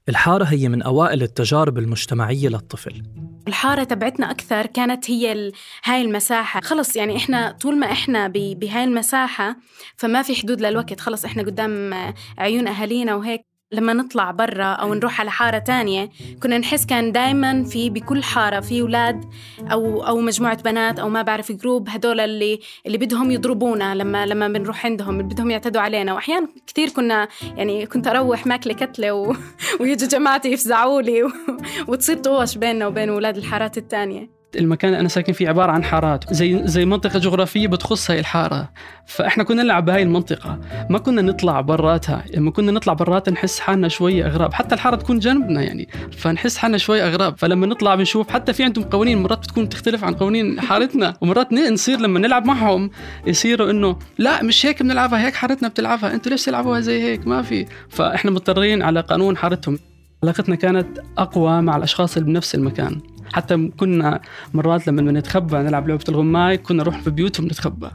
الحارة 0.08 0.44
هي 0.44 0.68
من 0.68 0.82
أوائل 0.82 1.22
التجارب 1.22 1.78
المجتمعية 1.78 2.48
للطفل 2.48 3.02
الحارة 3.48 3.84
تبعتنا 3.84 4.30
أكثر 4.30 4.66
كانت 4.66 5.10
هي. 5.10 5.52
هاي 5.84 6.02
المساحة 6.02 6.60
خلص 6.60 6.96
يعني 6.96 7.16
إحنا 7.16 7.50
طول 7.52 7.78
ما 7.78 7.92
إحنا. 7.92 8.28
بهاي 8.28 8.84
المساحة 8.84 9.56
فما 9.96 10.22
في 10.22 10.34
حدود 10.34 10.60
للوقت 10.60 11.00
خلص 11.00 11.24
إحنا 11.24 11.42
قدام 11.42 11.94
عيون 12.38 12.68
أهالينا 12.68 13.14
وهيك 13.14 13.55
لما 13.72 13.92
نطلع 13.92 14.30
برا 14.30 14.64
أو 14.64 14.94
نروح 14.94 15.20
على 15.20 15.30
حارة 15.30 15.58
تانية 15.58 16.10
كنا 16.42 16.58
نحس 16.58 16.86
كان 16.86 17.12
دايما 17.12 17.64
في 17.64 17.90
بكل 17.90 18.22
حارة 18.22 18.60
في 18.60 18.80
أولاد 18.80 19.24
أو 19.72 20.06
أو 20.06 20.20
مجموعة 20.20 20.62
بنات 20.62 20.98
أو 20.98 21.08
ما 21.08 21.22
بعرف 21.22 21.52
جروب 21.52 21.88
هدول 21.88 22.20
اللي 22.20 22.60
اللي 22.86 22.98
بدهم 22.98 23.30
يضربونا 23.30 23.94
لما 23.94 24.26
لما 24.26 24.48
بنروح 24.48 24.86
عندهم 24.86 25.20
اللي 25.20 25.34
بدهم 25.34 25.50
يعتدوا 25.50 25.80
علينا. 25.80 26.14
وأحيانا 26.14 26.48
كثير 26.66 26.88
كنا 26.88 27.28
يعني 27.56 27.86
كنت 27.86 28.06
أروح 28.06 28.46
ماكلة 28.46 28.74
كتلة 28.74 29.12
و... 29.12 29.34
ويجوا 29.80 30.08
جماعتي 30.08 30.52
يفزعوا 30.52 31.02
لي 31.02 31.22
و... 31.22 31.32
وتصير 31.88 32.16
طوش 32.16 32.56
بيننا 32.58 32.86
وبين 32.86 33.08
أولاد 33.08 33.36
الحارات 33.36 33.78
التانية. 33.78 34.35
المكان 34.58 34.90
اللي 34.90 35.00
أنا 35.00 35.08
ساكن 35.08 35.32
فيه 35.32 35.48
عبارة 35.48 35.72
عن 35.72 35.84
حارات. 35.84 36.34
زي 36.34 36.60
زي 36.64 36.84
منطقة 36.84 37.18
جغرافية 37.18 37.68
بتخص 37.68 38.10
هاي 38.10 38.20
الحارة. 38.20 38.68
فإحنا 39.06 39.44
كنا 39.44 39.62
نلعب 39.62 39.84
بهاي 39.84 40.02
المنطقة. 40.02 40.58
ما 40.90 40.98
كنا 40.98 41.22
نطلع 41.22 41.60
براتها. 41.60 42.24
لما 42.34 42.50
كنا 42.50 42.72
نطلع 42.72 42.92
براتها 42.92 43.32
نحس 43.32 43.60
حالنا 43.60 43.88
شوي 43.88 44.24
أغراب. 44.24 44.54
حتى 44.54 44.74
الحارة 44.74 44.96
تكون 44.96 45.18
جنبنا 45.18 45.62
يعني. 45.62 45.88
فنحس 46.16 46.56
حالنا 46.56 46.78
شوي 46.78 47.02
أغراب. 47.02 47.38
فلما 47.38 47.66
نطلع 47.66 47.94
بنشوف 47.94 48.30
حتى 48.30 48.52
في 48.52 48.64
عندهم 48.64 48.84
قوانين. 48.84 49.22
مرات 49.22 49.38
بتكون 49.38 49.68
تختلف 49.68 50.04
عن 50.04 50.14
قوانين 50.14 50.60
حارتنا. 50.60 51.14
ومرات 51.20 51.52
نصير 51.52 52.00
لما 52.00 52.18
نلعب 52.18 52.46
معهم 52.46 52.90
يصيروا 53.26 53.70
إنه 53.70 53.98
لا 54.18 54.42
مش 54.42 54.66
هيك 54.66 54.82
بنلعبها. 54.82 55.26
هيك 55.26 55.34
حارتنا 55.34 55.68
بتلعبها. 55.68 56.14
أنتوا 56.14 56.32
ليش 56.32 56.44
تلعبوها 56.44 56.80
زي 56.80 57.02
هيك؟ 57.02 57.26
ما 57.26 57.42
في. 57.42 57.66
فإحنا 57.88 58.30
مضطرين 58.30 58.82
على 58.82 59.00
قانون 59.00 59.36
حارتهم. 59.36 59.78
علاقتنا 60.22 60.54
كانت 60.54 60.86
أقوى 61.18 61.62
مع 61.62 61.76
الأشخاص 61.76 62.16
اللي 62.16 62.28
بنفس 62.28 62.54
المكان. 62.54 63.00
حتى 63.36 63.68
كنا 63.68 64.20
مرات 64.54 64.86
لما 64.86 65.12
نتخبى 65.12 65.56
نلعب 65.56 65.88
لعبة 65.88 66.04
الغماي 66.08 66.58
كنا 66.58 66.82
نروح 66.82 67.00
في 67.00 67.10
بيوتهم 67.10 67.46
نتخبى. 67.46 67.90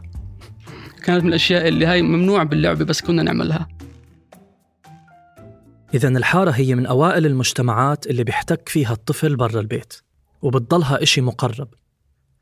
كانت 1.03 1.23
من 1.23 1.29
الأشياء 1.29 1.67
اللي 1.67 1.85
هاي 1.85 2.01
ممنوع 2.01 2.43
باللعبة 2.43 2.85
بس 2.85 3.01
كنا 3.01 3.23
نعملها. 3.23 3.67
إذا 5.93 6.07
الحارة 6.07 6.51
هي 6.51 6.75
من 6.75 6.85
أوائل 6.85 7.25
المجتمعات 7.25 8.07
اللي 8.07 8.23
بيحتك 8.23 8.69
فيها 8.69 8.91
الطفل 8.93 9.35
برا 9.35 9.59
البيت 9.59 9.93
وبتضلها 10.41 11.03
إشي 11.03 11.21
مقرب. 11.21 11.67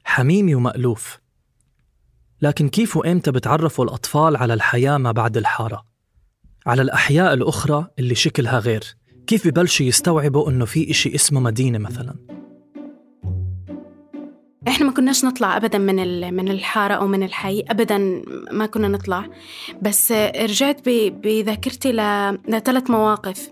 حميمي 0.04 0.56
ومألوف. 0.56 1.20
لكن 2.42 2.70
كيف 2.70 2.98
وإمتى 2.98 3.32
بتعرفوا 3.32 3.86
الأطفال 3.86 4.36
على 4.36 4.54
الحياة 4.54 4.98
ما 4.98 5.12
بعد 5.12 5.38
الحارة؟ 5.38 5.86
على 6.66 6.82
الأحياء 6.82 7.34
الأخرى 7.34 7.88
اللي 8.00 8.16
شكلها 8.16 8.60
غير. 8.60 8.84
كيف 9.28 9.48
ببلشوا 9.48 9.86
يستوعبوا 9.86 10.50
إنه 10.50 10.66
في 10.66 10.92
إشي 10.92 11.16
اسمه 11.16 11.40
مدينة 11.40 11.78
مثلاً؟ 11.78 12.39
إحنا 14.68 14.86
ما 14.86 14.92
كناش 14.92 15.26
نطلع 15.26 15.58
ابدا 15.58 15.78
من 15.78 16.34
من 16.34 16.48
الحارة 16.50 16.94
أو 16.94 17.08
من 17.08 17.24
الحي 17.24 17.64
ابدا 17.70 18.24
ما 18.52 18.66
كنا 18.66 18.88
نطلع. 18.88 19.26
بس 19.82 20.12
رجعت 20.42 20.82
بذاكرتي 20.86 21.92
لثلاث 22.48 22.90
مواقف. 22.90 23.50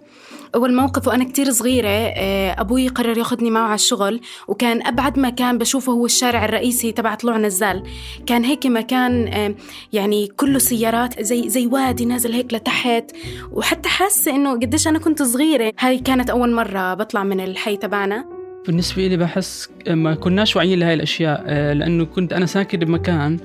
أول 0.55 0.75
موقف 0.75 1.07
وأنا 1.07 1.23
كتير 1.23 1.51
صغيرة 1.51 1.87
آه، 1.89 2.61
أبوي 2.61 2.87
قرر 2.87 3.17
ياخدني 3.17 3.51
معه 3.51 3.65
على 3.65 3.75
الشغل 3.75 4.21
وكان 4.47 4.87
أبعد 4.87 5.19
مكان 5.19 5.57
بشوفه 5.57 5.93
هو 5.93 6.05
الشارع 6.05 6.45
الرئيسي 6.45 6.91
تبع 6.91 7.15
طلوع 7.15 7.37
نزال 7.37 7.83
كان 8.25 8.45
هيك 8.45 8.65
مكان 8.65 9.27
يعني 9.93 10.27
كله 10.27 10.59
سيارات 10.59 11.21
زي 11.21 11.49
زي 11.49 11.67
وادي 11.67 12.05
نازل 12.05 12.33
هيك 12.33 12.53
لتحت. 12.53 13.11
وحتى 13.51 13.89
حاسة 13.89 14.35
إنه 14.35 14.51
قديش 14.51 14.87
أنا 14.87 14.99
كنت 14.99 15.23
صغيرة. 15.23 15.73
هاي 15.79 15.99
كانت 15.99 16.29
أول 16.29 16.51
مرة 16.53 16.93
بطلع 16.93 17.23
من 17.23 17.39
الحي 17.39 17.77
تبعنا. 17.77 18.36
بالنسبة 18.67 19.07
لي 19.07 19.17
بحس 19.17 19.69
ما 19.87 20.15
كناش 20.15 20.55
واعيين 20.55 20.79
لهي 20.79 20.93
الأشياء 20.93 21.43
آه، 21.47 21.73
لأنه 21.73 22.05
كنت 22.05 22.33
أنا 22.33 22.45
ساكن 22.45 22.79
بمكان 22.79 23.39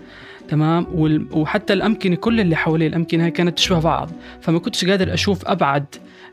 تمام؟ 0.48 0.86
وحتى 1.32 1.72
الأمكنة 1.72 2.16
كل 2.16 2.40
اللي 2.40 2.56
حوالي 2.56 2.86
الأمكنة 2.86 3.24
هاي 3.24 3.30
كانت 3.30 3.56
تشبه 3.56 3.80
بعض 3.80 4.10
فما 4.40 4.58
كنتش 4.58 4.84
قادر 4.84 5.14
أشوف 5.14 5.46
أبعد 5.46 5.84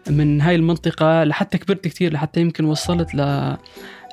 من 0.10 0.42
هاي 0.42 0.56
المنطقة 0.56 1.24
لحتى 1.24 1.58
كبرت 1.58 1.88
كتير 1.88 2.14
لحتى 2.14 2.42
يمكن 2.42 2.66
وصلت 2.66 3.16
ل 3.16 3.22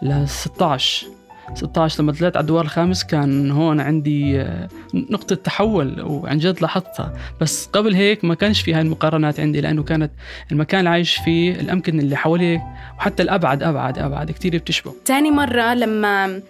ل 0.03 0.29
16 0.29 1.07
16 1.55 2.03
لما 2.03 2.13
طلعت 2.13 2.37
على 2.37 2.43
الدوار 2.43 2.65
الخامس 2.65 3.05
كان 3.05 3.51
هون 3.51 3.81
عندي 3.81 4.41
آه، 4.41 4.69
نقطة 4.95 5.35
تحول 5.35 6.03
وعن 6.03 6.39
جد 6.39 6.63
لاحظتها. 6.63 7.13
بس 7.41 7.67
قبل 7.67 7.95
هيك 7.95 8.25
ما 8.25 8.35
كانش 8.35 8.61
في 8.63 8.75
هاي 8.75 8.81
المقارنات 8.81 9.41
عندي 9.41 9.61
لأنه 9.61 9.83
كانت 9.83 10.11
المكان 10.53 10.79
اللي 10.79 10.91
عايش 10.91 11.17
فيه 11.17 11.53
الأمكنة 11.53 12.03
اللي 12.03 12.17
حواليه 12.17 12.63
وحتى 12.99 13.23
الأبعد 13.23 13.63
أبعد 13.63 13.99
أبعد 13.99 14.31
كتير 14.31 14.57
بتشبه. 14.57 14.93
تاني 15.05 15.31
مرة 15.31 15.75
لما 15.75 16.41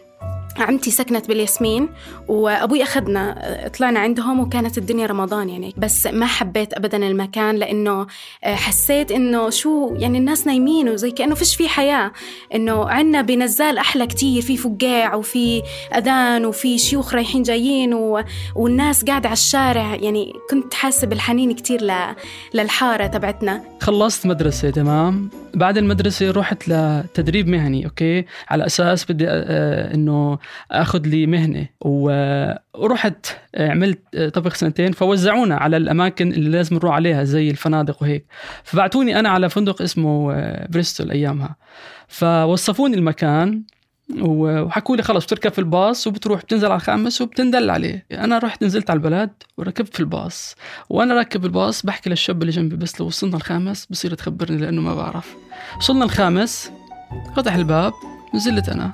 عمتي 0.58 0.90
سكنت 0.90 1.28
بالياسمين 1.28 1.88
وأبوي 2.28 2.82
أخذنا 2.82 3.70
طلعنا 3.78 4.00
عندهم 4.00 4.40
وكانت 4.40 4.78
الدنيا 4.78 5.06
رمضان 5.06 5.48
يعني. 5.48 5.74
بس 5.76 6.06
ما 6.06 6.26
حبيت 6.26 6.74
ابدا 6.74 6.96
المكان 6.96 7.56
لأنه 7.56 8.06
حسيت 8.42 9.12
إنه 9.12 9.50
شو 9.50 9.94
يعني 9.98 10.18
الناس 10.18 10.46
نايمين 10.46 10.88
وزي 10.88 11.10
كأنه 11.10 11.34
فيش 11.34 11.56
في 11.56 11.68
حياة. 11.68 12.12
إنه 12.54 12.88
عنا 12.88 13.22
بنزال 13.22 13.78
أحلى 13.78 14.06
كتير 14.06 14.42
في 14.42 14.56
فقاع 14.56 15.14
وفي 15.14 15.62
أذان 15.96 16.46
وفي 16.46 16.78
شيوخ 16.78 17.14
رايحين 17.14 17.42
جايين 17.42 17.94
و... 17.94 18.22
والناس 18.54 19.04
قاعدة 19.04 19.28
على 19.28 19.36
الشارع. 19.36 19.94
يعني 19.94 20.32
كنت 20.50 20.74
حاسة 20.74 21.06
بالحنين 21.06 21.54
كتير 21.54 21.82
ل... 21.84 21.92
للحارة 22.54 23.06
تبعتنا. 23.06 23.62
خلصت 23.80 24.26
مدرسة 24.26 24.70
تمام. 24.70 25.30
بعد 25.56 25.78
المدرسة 25.78 26.30
رحت 26.30 26.68
لتدريب 26.68 27.48
مهني 27.48 27.84
أوكي؟ 27.84 28.24
على 28.48 28.66
أساس 28.66 29.12
بدي 29.12 29.24
آه، 29.28 29.94
إنه 29.94 30.38
أخذ 30.70 31.00
لي 31.06 31.26
مهنة. 31.26 31.66
و- 31.80 32.52
ورحت 32.74 33.26
آه، 33.54 33.70
عملت 33.70 33.98
آه، 34.14 34.28
طبخ 34.28 34.54
سنتين 34.54 34.92
فوزعونا 34.92 35.56
على 35.56 35.76
الأماكن 35.76 36.32
اللي 36.32 36.50
لازم 36.50 36.76
نروح 36.76 36.94
عليها 36.94 37.24
زي 37.24 37.50
الفنادق 37.50 38.02
وهيك. 38.02 38.26
فبعتوني 38.64 39.18
أنا 39.20 39.28
على 39.28 39.48
فندق 39.50 39.82
اسمه 39.82 40.32
آه، 40.34 40.66
بريستول 40.70 41.10
أيامها. 41.10 41.56
فوصفوني 42.08 42.96
المكان 42.96 43.62
وحكوا 44.20 44.96
لي 44.96 45.02
خلص 45.02 45.24
بتركب 45.24 45.52
في 45.52 45.58
الباص 45.58 46.06
وبتروح 46.06 46.40
بتنزل 46.42 46.66
على 46.66 46.76
الخامس 46.76 47.20
وبتندل 47.20 47.70
عليه. 47.70 48.06
أنا 48.12 48.38
رحت 48.38 48.62
نزلت 48.64 48.90
على 48.90 48.96
البلد 48.96 49.30
وركبت 49.58 49.94
في 49.94 50.00
الباص. 50.00 50.54
وأنا 50.88 51.14
راكب 51.14 51.44
الباص 51.44 51.86
بحكي 51.86 52.10
للشاب 52.10 52.42
اللي 52.42 52.52
جنبي 52.52 52.76
بس 52.76 53.00
لو 53.00 53.06
وصلنا 53.06 53.36
الخامس 53.36 53.86
بصير 53.90 54.14
تخبرني 54.14 54.58
لأنه 54.58 54.80
ما 54.82 54.94
بعرف. 54.94 55.34
وصلنا 55.78 56.04
الخامس 56.04 56.70
فتح 57.36 57.54
الباب 57.54 57.92
نزلت 58.34 58.68
أنا. 58.68 58.92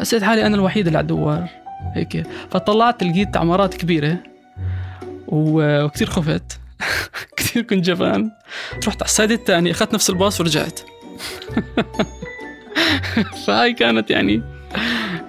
حسيت 0.00 0.22
حالي 0.22 0.46
أنا 0.46 0.54
الوحيد 0.56 0.86
اللي 0.86 0.98
على 0.98 1.04
الدوار. 1.04 1.48
هيك. 1.94 2.26
فطلعت 2.50 3.02
لقيت 3.04 3.36
عمارات 3.36 3.74
كبيرة 3.74 4.16
و- 5.28 5.84
وكتير 5.84 6.10
خفت. 6.10 6.58
كثير 7.36 7.62
كنت 7.62 7.84
جبان. 7.84 8.30
رحت 8.86 9.02
على 9.02 9.08
السايد 9.08 9.30
الثاني 9.30 9.70
أخذت 9.70 9.94
نفس 9.94 10.10
الباص 10.10 10.40
ورجعت. 10.40 10.80
فهاي 13.46 13.72
كانت 13.72 14.10
يعني 14.10 14.42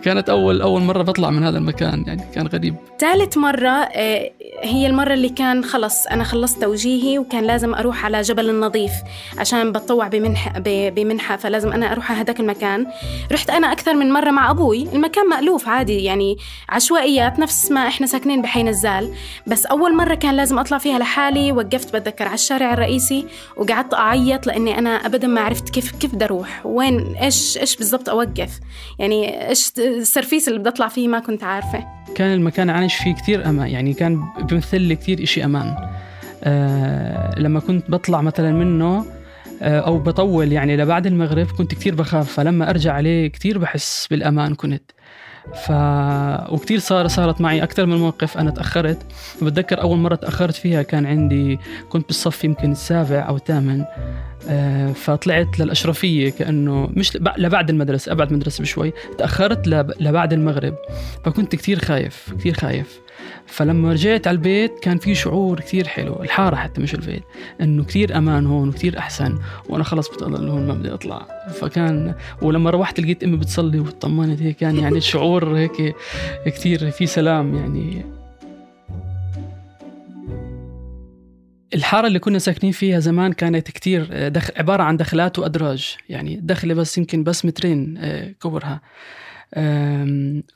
كانت 0.03 0.29
اول 0.29 0.61
أول 0.61 0.81
مرة 0.81 1.03
بطلع 1.03 1.29
من 1.29 1.43
هذا 1.43 1.57
المكان 1.57 2.03
يعني 2.07 2.23
كان 2.35 2.47
غريب. 2.47 2.75
ثالث 2.99 3.37
مرة 3.37 3.69
آه، 3.69 4.31
هي 4.63 4.87
المرة 4.87 5.13
اللي 5.13 5.29
كان 5.29 5.63
خلص 5.63 6.07
أنا 6.07 6.23
خلصت 6.23 6.61
توجيهي 6.61 7.19
وكان 7.19 7.43
لازم 7.43 7.73
أروح 7.73 8.05
على 8.05 8.21
جبل 8.21 8.49
النظيف 8.49 8.91
عشان 9.37 9.71
بتطوع 9.71 10.07
بمنحة, 10.07 10.53
بمنحة 10.89 11.37
فلازم 11.37 11.71
أنا 11.71 11.91
أروح 11.91 12.11
على 12.11 12.21
هذاك 12.21 12.39
المكان. 12.39 12.85
رحت 13.31 13.49
أنا 13.49 13.71
أكثر 13.71 13.93
من 13.93 14.11
مرة 14.13 14.31
مع 14.31 14.51
أبوي. 14.51 14.87
المكان 14.93 15.29
مألوف 15.29 15.67
عادي 15.67 16.03
يعني 16.03 16.37
عشوائيات 16.69 17.39
نفس 17.39 17.71
ما 17.71 17.87
إحنا 17.87 18.07
ساكنين 18.07 18.41
بحي 18.41 18.63
نزال 18.63 19.13
بس 19.47 19.65
أول 19.65 19.95
مرة 19.95 20.15
كان 20.15 20.35
لازم 20.35 20.59
أطلع 20.59 20.77
فيها 20.77 20.99
لحالي 20.99 21.51
وقفت 21.51 21.95
بتذكر 21.95 22.25
على 22.25 22.33
الشارع 22.33 22.73
الرئيسي 22.73 23.25
وقعدت 23.57 23.93
أعيط 23.93 24.47
لأني 24.47 24.77
أنا 24.79 24.89
أبدا 24.89 25.27
ما 25.27 25.41
عرفت 25.41 25.69
كيف 25.69 25.91
كيف 25.91 26.15
بدي 26.15 26.25
أروح. 26.25 26.65
وين؟ 26.65 27.15
إيش 27.15 27.57
إيش 27.57 27.75
بالضبط 27.75 28.09
أوقف؟ 28.09 28.59
يعني 28.99 29.49
إيش 29.49 29.71
السرفيس 29.77 30.47
اللي 30.47 30.59
بدي 30.59 30.69
أطلع 30.69 30.87
فيه 30.87 31.07
ما 31.07 31.19
كنت 31.19 31.43
عارفة. 31.43 32.01
كان 32.15 32.33
المكان 32.33 32.69
عايش 32.69 32.95
فيه 32.95 33.13
كثير 33.15 33.49
أمان 33.49 33.67
يعني 33.67 33.93
كان 33.93 34.23
بيمثل 34.51 34.81
لي 34.81 34.95
كثير 34.95 35.25
شيء 35.25 35.45
أمان. 35.45 35.75
آه 36.43 37.39
لما 37.39 37.59
كنت 37.59 37.91
بطلع 37.91 38.21
مثلا 38.21 38.51
منه 38.51 39.05
آه 39.61 39.79
أو 39.79 39.99
بطول 39.99 40.51
يعني 40.51 40.77
لبعد 40.77 41.05
المغرب 41.07 41.47
كنت 41.57 41.73
كثير 41.75 41.95
بخاف 41.95 42.31
فلما 42.31 42.69
أرجع 42.69 42.93
عليه 42.93 43.27
كثير 43.27 43.57
بحس 43.57 44.07
بالأمان 44.11 44.55
كنت. 44.55 44.91
ف 45.65 45.71
وكثير 46.51 46.79
صار 46.79 47.07
صارت 47.07 47.41
معي 47.41 47.63
أكثر 47.63 47.85
من 47.85 47.97
موقف 47.97 48.37
أنا 48.37 48.51
تأخرت. 48.51 48.97
بتذكر 49.41 49.81
أول 49.81 49.97
مرة 49.97 50.15
تأخرت 50.15 50.55
فيها 50.55 50.81
كان 50.81 51.05
عندي 51.05 51.59
كنت 51.89 52.07
بالصف 52.07 52.43
يمكن 52.43 52.71
السابع 52.71 53.27
أو 53.27 53.35
الثامن. 53.35 53.85
آه، 54.49 54.91
فطلعت 54.91 55.59
للأشرفية 55.59 56.29
كأنه 56.29 56.89
مش 56.93 57.17
لبعد 57.37 57.69
المدرسة 57.69 58.11
أبعد 58.11 58.33
مدرسة 58.33 58.61
بشوي. 58.61 58.93
تأخرت 59.17 59.67
لبعد 59.99 60.33
المغرب. 60.33 60.75
فكنت 61.25 61.55
كثير 61.55 61.79
خايف 61.79 62.33
كثير 62.39 62.53
خايف. 62.53 62.99
فلما 63.51 63.91
رجعت 63.91 64.27
على 64.27 64.35
البيت 64.35 64.79
كان 64.79 64.97
في 64.97 65.15
شعور 65.15 65.59
كثير 65.59 65.87
حلو 65.87 66.23
الحارة 66.23 66.55
حتى 66.55 66.81
مش 66.81 66.93
البيت 66.93 67.23
إنه 67.61 67.83
كثير 67.83 68.17
أمان 68.17 68.45
هون 68.45 68.69
وكثير 68.69 68.97
أحسن 68.97 69.39
وأنا 69.69 69.83
خلص 69.83 70.09
بتضل 70.09 70.49
هون 70.49 70.67
ما 70.67 70.73
بدي 70.73 70.93
أطلع. 70.93 71.27
فكان 71.61 72.15
ولما 72.41 72.69
روحت 72.69 72.99
لقيت 72.99 73.23
أمي 73.23 73.37
بتصلي 73.37 73.79
وطمنت 73.79 74.41
هيك 74.41 74.57
كان 74.57 74.75
يعني 74.77 74.97
الشعور 74.97 75.57
هيك 75.57 75.95
كثير 76.45 76.91
في 76.91 77.05
سلام 77.05 77.55
يعني. 77.55 78.05
الحارة 81.73 82.07
اللي 82.07 82.19
كنا 82.19 82.39
ساكنين 82.39 82.73
فيها 82.73 82.99
زمان 82.99 83.33
كانت 83.33 83.71
كتير 83.71 84.27
دخ... 84.27 84.49
عبارة 84.57 84.83
عن 84.83 84.97
دخلات 84.97 85.39
وأدراج 85.39 85.95
يعني 86.09 86.39
دخلة 86.43 86.73
بس 86.73 86.97
يمكن 86.97 87.23
بس 87.23 87.45
مترين 87.45 87.97
آه، 87.97 88.31
كبرها. 88.31 88.81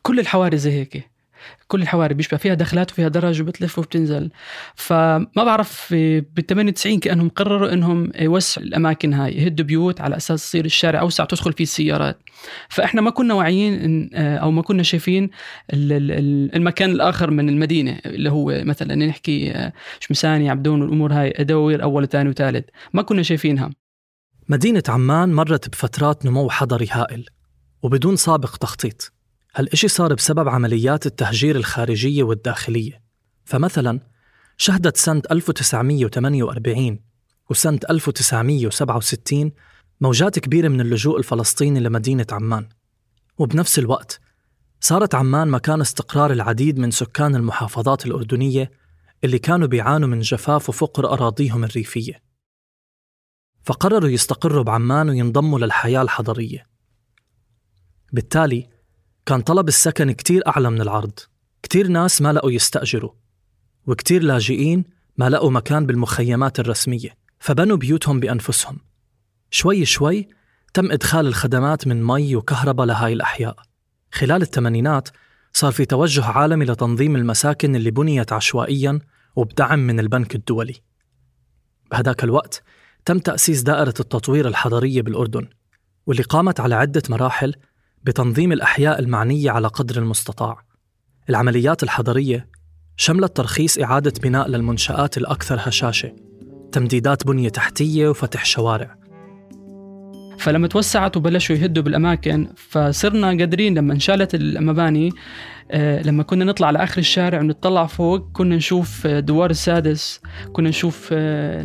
كل 0.01 0.19
الحواري 0.19 0.57
زي 0.57 0.71
هيك. 0.71 1.14
كل 1.67 1.81
الحواري 1.81 2.13
بيشبه 2.13 2.37
فيها 2.37 2.53
دخلات 2.53 2.91
وفيها 2.91 3.07
درج 3.07 3.41
وبتلف 3.41 3.79
وبتنزل. 3.79 4.31
فما 4.75 5.27
بعرف 5.35 5.87
بال 5.91 6.45
98 6.47 6.99
كأنهم 6.99 7.29
قرروا 7.29 7.73
إنهم 7.73 8.11
يوسعوا 8.19 8.67
الأماكن 8.67 9.13
هاي 9.13 9.33
يهدوا 9.33 9.65
بيوت 9.65 10.01
على 10.01 10.17
أساس 10.17 10.45
يصير 10.45 10.65
الشارع 10.65 11.01
أوسع 11.01 11.25
تدخل 11.25 11.53
فيه 11.53 11.63
السيارات. 11.63 12.19
فإحنا 12.69 13.01
ما 13.01 13.09
كنا 13.09 13.33
واعيين 13.33 13.73
إن 13.73 14.09
أو 14.15 14.51
ما 14.51 14.61
كنا 14.61 14.83
شايفين 14.83 15.29
المكان 15.73 16.91
الآخر 16.91 17.31
من 17.31 17.49
المدينة 17.49 17.99
اللي 18.05 18.31
هو 18.31 18.61
مثلا 18.63 18.95
نحكي 18.95 19.71
شمساني 19.99 20.49
عبدون 20.49 20.81
والأمور 20.81 21.13
هاي 21.13 21.33
أدوير 21.35 21.83
أول 21.83 22.03
وثاني 22.03 22.29
وثالث. 22.29 22.65
ما 22.93 23.01
كنا 23.01 23.23
شايفينها. 23.23 23.69
مدينة 24.49 24.83
عمان 24.89 25.33
مرت 25.33 25.69
بفترات 25.69 26.25
نمو 26.25 26.49
حضري 26.49 26.87
هائل 26.91 27.25
وبدون 27.83 28.15
سابق 28.15 28.55
تخطيط. 28.55 29.14
هالإشي 29.55 29.87
صار 29.87 30.13
بسبب 30.13 30.49
عمليات 30.49 31.05
التهجير 31.05 31.55
الخارجية 31.55 32.23
والداخلية. 32.23 33.01
فمثلا 33.45 33.99
شهدت 34.57 34.97
سنة 34.97 35.21
1948 35.31 36.99
وسنة 37.49 37.79
1967 37.89 39.51
موجات 40.01 40.39
كبيرة 40.39 40.67
من 40.67 40.81
اللجوء 40.81 41.17
الفلسطيني 41.17 41.79
لمدينة 41.79 42.25
عمان. 42.31 42.69
وبنفس 43.37 43.79
الوقت 43.79 44.19
صارت 44.79 45.15
عمان 45.15 45.47
مكان 45.47 45.81
استقرار 45.81 46.31
العديد 46.31 46.79
من 46.79 46.91
سكان 46.91 47.35
المحافظات 47.35 48.05
الأردنية 48.05 48.71
اللي 49.23 49.39
كانوا 49.39 49.67
بيعانوا 49.67 50.07
من 50.07 50.19
جفاف 50.19 50.69
وفقر 50.69 51.13
أراضيهم 51.13 51.63
الريفية. 51.63 52.21
فقرروا 53.63 54.09
يستقروا 54.09 54.63
بعمان 54.63 55.09
وينضموا 55.09 55.59
للحياة 55.59 56.01
الحضرية. 56.01 56.67
بالتالي 58.13 58.74
كان 59.25 59.41
طلب 59.41 59.67
السكن 59.67 60.11
كتير 60.11 60.41
أعلى 60.47 60.69
من 60.69 60.81
العرض. 60.81 61.19
كتير 61.63 61.87
ناس 61.87 62.21
ما 62.21 62.33
لقوا 62.33 62.51
يستأجروا 62.51 63.11
وكتير 63.87 64.23
لاجئين 64.23 64.83
ما 65.17 65.29
لقوا 65.29 65.51
مكان 65.51 65.85
بالمخيمات 65.85 66.59
الرسمية 66.59 67.17
فبنوا 67.39 67.77
بيوتهم 67.77 68.19
بأنفسهم. 68.19 68.77
شوي 69.51 69.85
شوي 69.85 70.27
تم 70.73 70.91
إدخال 70.91 71.27
الخدمات 71.27 71.87
من 71.87 72.03
مي 72.03 72.35
وكهرباء 72.35 72.85
لهاي 72.85 73.13
الأحياء. 73.13 73.55
خلال 74.11 74.41
الثمانينات 74.41 75.09
صار 75.53 75.71
في 75.71 75.85
توجه 75.85 76.25
عالمي 76.25 76.65
لتنظيم 76.65 77.15
المساكن 77.15 77.75
اللي 77.75 77.91
بنيت 77.91 78.33
عشوائيا 78.33 78.99
وبدعم 79.35 79.79
من 79.79 79.99
البنك 79.99 80.35
الدولي. 80.35 80.75
بهداك 81.91 82.23
الوقت 82.23 82.63
تم 83.05 83.19
تأسيس 83.19 83.61
دائرة 83.61 83.93
التطوير 83.99 84.47
الحضرية 84.47 85.01
بالأردن 85.01 85.47
واللي 86.05 86.23
قامت 86.23 86.59
على 86.59 86.75
عدة 86.75 87.03
مراحل 87.09 87.55
بتنظيم 88.05 88.51
الأحياء 88.51 88.99
المعنية 88.99 89.51
على 89.51 89.67
قدر 89.67 89.97
المستطاع. 89.97 90.57
العمليات 91.29 91.83
الحضرية 91.83 92.47
شملت 92.97 93.37
ترخيص 93.37 93.77
إعادة 93.77 94.13
بناء 94.23 94.47
للمنشآت 94.47 95.17
الأكثر 95.17 95.57
هشاشة، 95.59 96.15
تمديدات 96.71 97.27
بنية 97.27 97.49
تحتية 97.49 98.07
وفتح 98.07 98.45
شوارع. 98.45 98.95
فلما 100.39 100.67
توسعت 100.67 101.17
وبلشوا 101.17 101.55
يهدوا 101.55 101.83
بالأماكن 101.83 102.47
فصرنا 102.55 103.27
قادرين 103.27 103.77
لما 103.77 103.93
انشالت 103.93 104.35
المباني 104.35 105.11
لما 105.73 106.23
كنا 106.23 106.45
نطلع 106.45 106.69
لآخر 106.69 106.97
الشارع 106.97 107.39
ونطلع 107.39 107.85
فوق 107.85 108.27
كنا 108.33 108.55
نشوف 108.55 109.05
الدوار 109.05 109.49
السادس 109.49 110.21
كنا 110.53 110.69
نشوف 110.69 111.09
آه، 111.11 111.61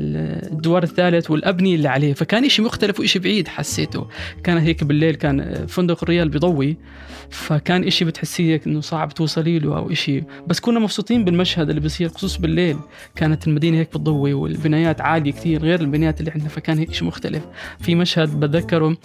الدوار 0.52 0.82
الثالث 0.82 1.30
والأبنية 1.30 1.74
اللي 1.74 1.88
عليه. 1.88 2.14
فكان 2.14 2.44
إشي 2.44 2.62
مختلف 2.62 3.00
وإشي 3.00 3.18
بعيد 3.18 3.48
حسيته. 3.48 4.06
كان 4.44 4.58
هيك 4.58 4.84
بالليل 4.84 5.14
كان 5.14 5.40
آه، 5.40 5.66
فندق 5.66 6.02
الريال 6.02 6.28
بضوي. 6.28 6.76
فكان 7.30 7.84
إشي 7.84 8.04
بتحسيه 8.04 8.60
إنه 8.66 8.80
صعب 8.80 9.14
توصلي 9.14 9.58
له 9.58 9.76
أو 9.76 9.92
إشي. 9.92 10.22
بس 10.46 10.60
كنا 10.60 10.80
مبسوطين 10.80 11.24
بالمشهد 11.24 11.68
اللي 11.68 11.80
بصير 11.80 12.08
خصوص 12.08 12.36
بالليل. 12.36 12.76
كانت 13.16 13.46
المدينة 13.48 13.78
هيك 13.78 13.88
بتضوي 13.88 14.32
والبنايات 14.32 15.00
عالية 15.00 15.32
كثير 15.32 15.62
غير 15.62 15.80
البنايات 15.80 16.20
اللي 16.20 16.30
عندنا. 16.30 16.48
فكان 16.48 16.78
هيك 16.78 16.92
شيء 16.92 17.08
مختلف. 17.08 17.42
في 17.80 17.94
مشهد 17.94 18.40
بتذكره 18.40 18.96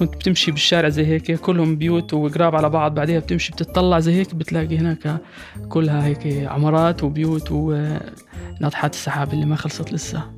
كنت 0.00 0.16
بتمشي 0.16 0.50
بالشارع 0.50 0.88
زي 0.88 1.06
هيك 1.06 1.32
كلهم 1.32 1.76
بيوت 1.76 2.14
وقراب 2.14 2.54
على 2.54 2.70
بعض 2.70 2.94
بعدها 2.94 3.18
بتمشي 3.18 3.52
بتطلع 3.52 4.00
زي 4.00 4.12
هيك 4.12 4.34
بتلاقي 4.34 4.78
هناك 4.78 5.20
كلها 5.68 6.06
هيك 6.06 6.26
عمارات 6.26 7.04
وبيوت 7.04 7.52
وناطحات 7.52 8.94
السحاب 8.94 9.32
اللي 9.32 9.46
ما 9.46 9.56
خلصت 9.56 9.92
لسه. 9.92 10.30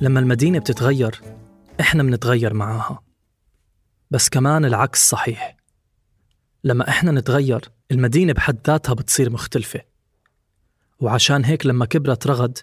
لما 0.00 0.20
المدينة 0.20 0.58
بتتغير 0.58 1.20
إحنا 1.80 2.02
بنتغير 2.02 2.54
معاها. 2.54 3.00
بس 4.10 4.28
كمان 4.28 4.64
العكس 4.64 5.08
صحيح. 5.08 5.56
لما 6.64 6.88
إحنا 6.88 7.12
نتغير 7.12 7.60
المدينة 7.90 8.32
بحد 8.32 8.58
ذاتها 8.66 8.94
بتصير 8.94 9.30
مختلفة. 9.30 9.80
وعشان 11.00 11.44
هيك 11.44 11.66
لما 11.66 11.86
كبرت 11.86 12.26
رغد 12.26 12.58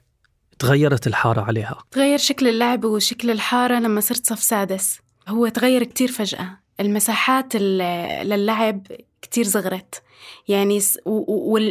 تغيرت 0.59 1.07
الحارة 1.07 1.41
عليها. 1.41 1.77
تغير 1.91 2.17
شكل 2.17 2.47
اللعب 2.47 2.85
وشكل 2.85 3.31
الحارة 3.31 3.79
لما 3.79 4.01
صرت 4.01 4.25
صف 4.25 4.43
سادس. 4.43 4.99
هو 5.27 5.47
تغير 5.47 5.83
كتير 5.83 6.11
فجأة. 6.11 6.59
المساحات 6.79 7.55
للعب 7.55 8.87
كتير 9.21 9.45
صغرت 9.45 10.01
يعني 10.47 10.79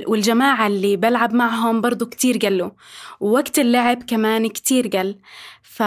والجماعة 0.07 0.67
اللي 0.67 0.97
بلعب 0.97 1.35
معهم 1.35 1.81
برضو 1.81 2.07
كتير 2.07 2.39
قلوا. 2.39 2.71
ووقت 3.21 3.59
اللعب 3.59 4.03
كمان 4.03 4.49
كتير 4.49 4.89
قل. 4.89 5.19
ف 5.63 5.83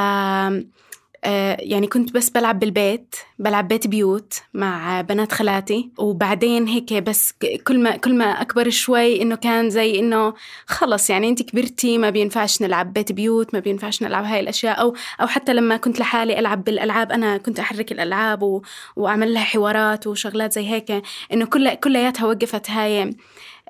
يعني 1.59 1.87
كنت 1.87 2.13
بس 2.13 2.29
بلعب 2.29 2.59
بالبيت 2.59 3.15
بلعب 3.39 3.67
بيت 3.67 3.87
بيوت 3.87 4.33
مع 4.53 5.01
بنات 5.01 5.31
خالاتي 5.31 5.89
وبعدين 5.97 6.67
هيك 6.67 6.93
بس 6.93 7.33
كل 7.67 7.79
ما 7.79 7.97
كل 7.97 8.17
ما 8.17 8.25
أكبر 8.25 8.69
شوي 8.69 9.21
إنه 9.21 9.35
كان 9.35 9.69
زي 9.69 9.99
إنه 9.99 10.33
خلص 10.65 11.09
يعني 11.09 11.29
انت 11.29 11.41
كبرتي 11.41 11.97
ما 11.97 12.09
بينفعش 12.09 12.61
نلعب 12.61 12.93
بيت 12.93 13.11
بيوت 13.11 13.53
ما 13.53 13.59
بينفعش 13.59 14.03
نلعب 14.03 14.23
هاي 14.23 14.39
الأشياء 14.39 14.81
أو 14.81 14.95
أو 15.21 15.27
حتى 15.27 15.53
لما 15.53 15.77
كنت 15.77 15.99
لحالي 15.99 16.39
ألعب 16.39 16.63
بالألعاب 16.63 17.11
أنا 17.11 17.37
كنت 17.37 17.59
أحرك 17.59 17.91
الألعاب 17.91 18.43
و... 18.43 18.61
وأعمل 18.95 19.33
لها 19.33 19.43
حوارات 19.43 20.07
وشغلات 20.07 20.53
زي 20.53 20.67
هيك 20.67 21.01
إنه 21.33 21.45
كل 21.45 21.73
كلياتها 21.73 22.25
وقفت 22.25 22.69
هاي 22.69 23.15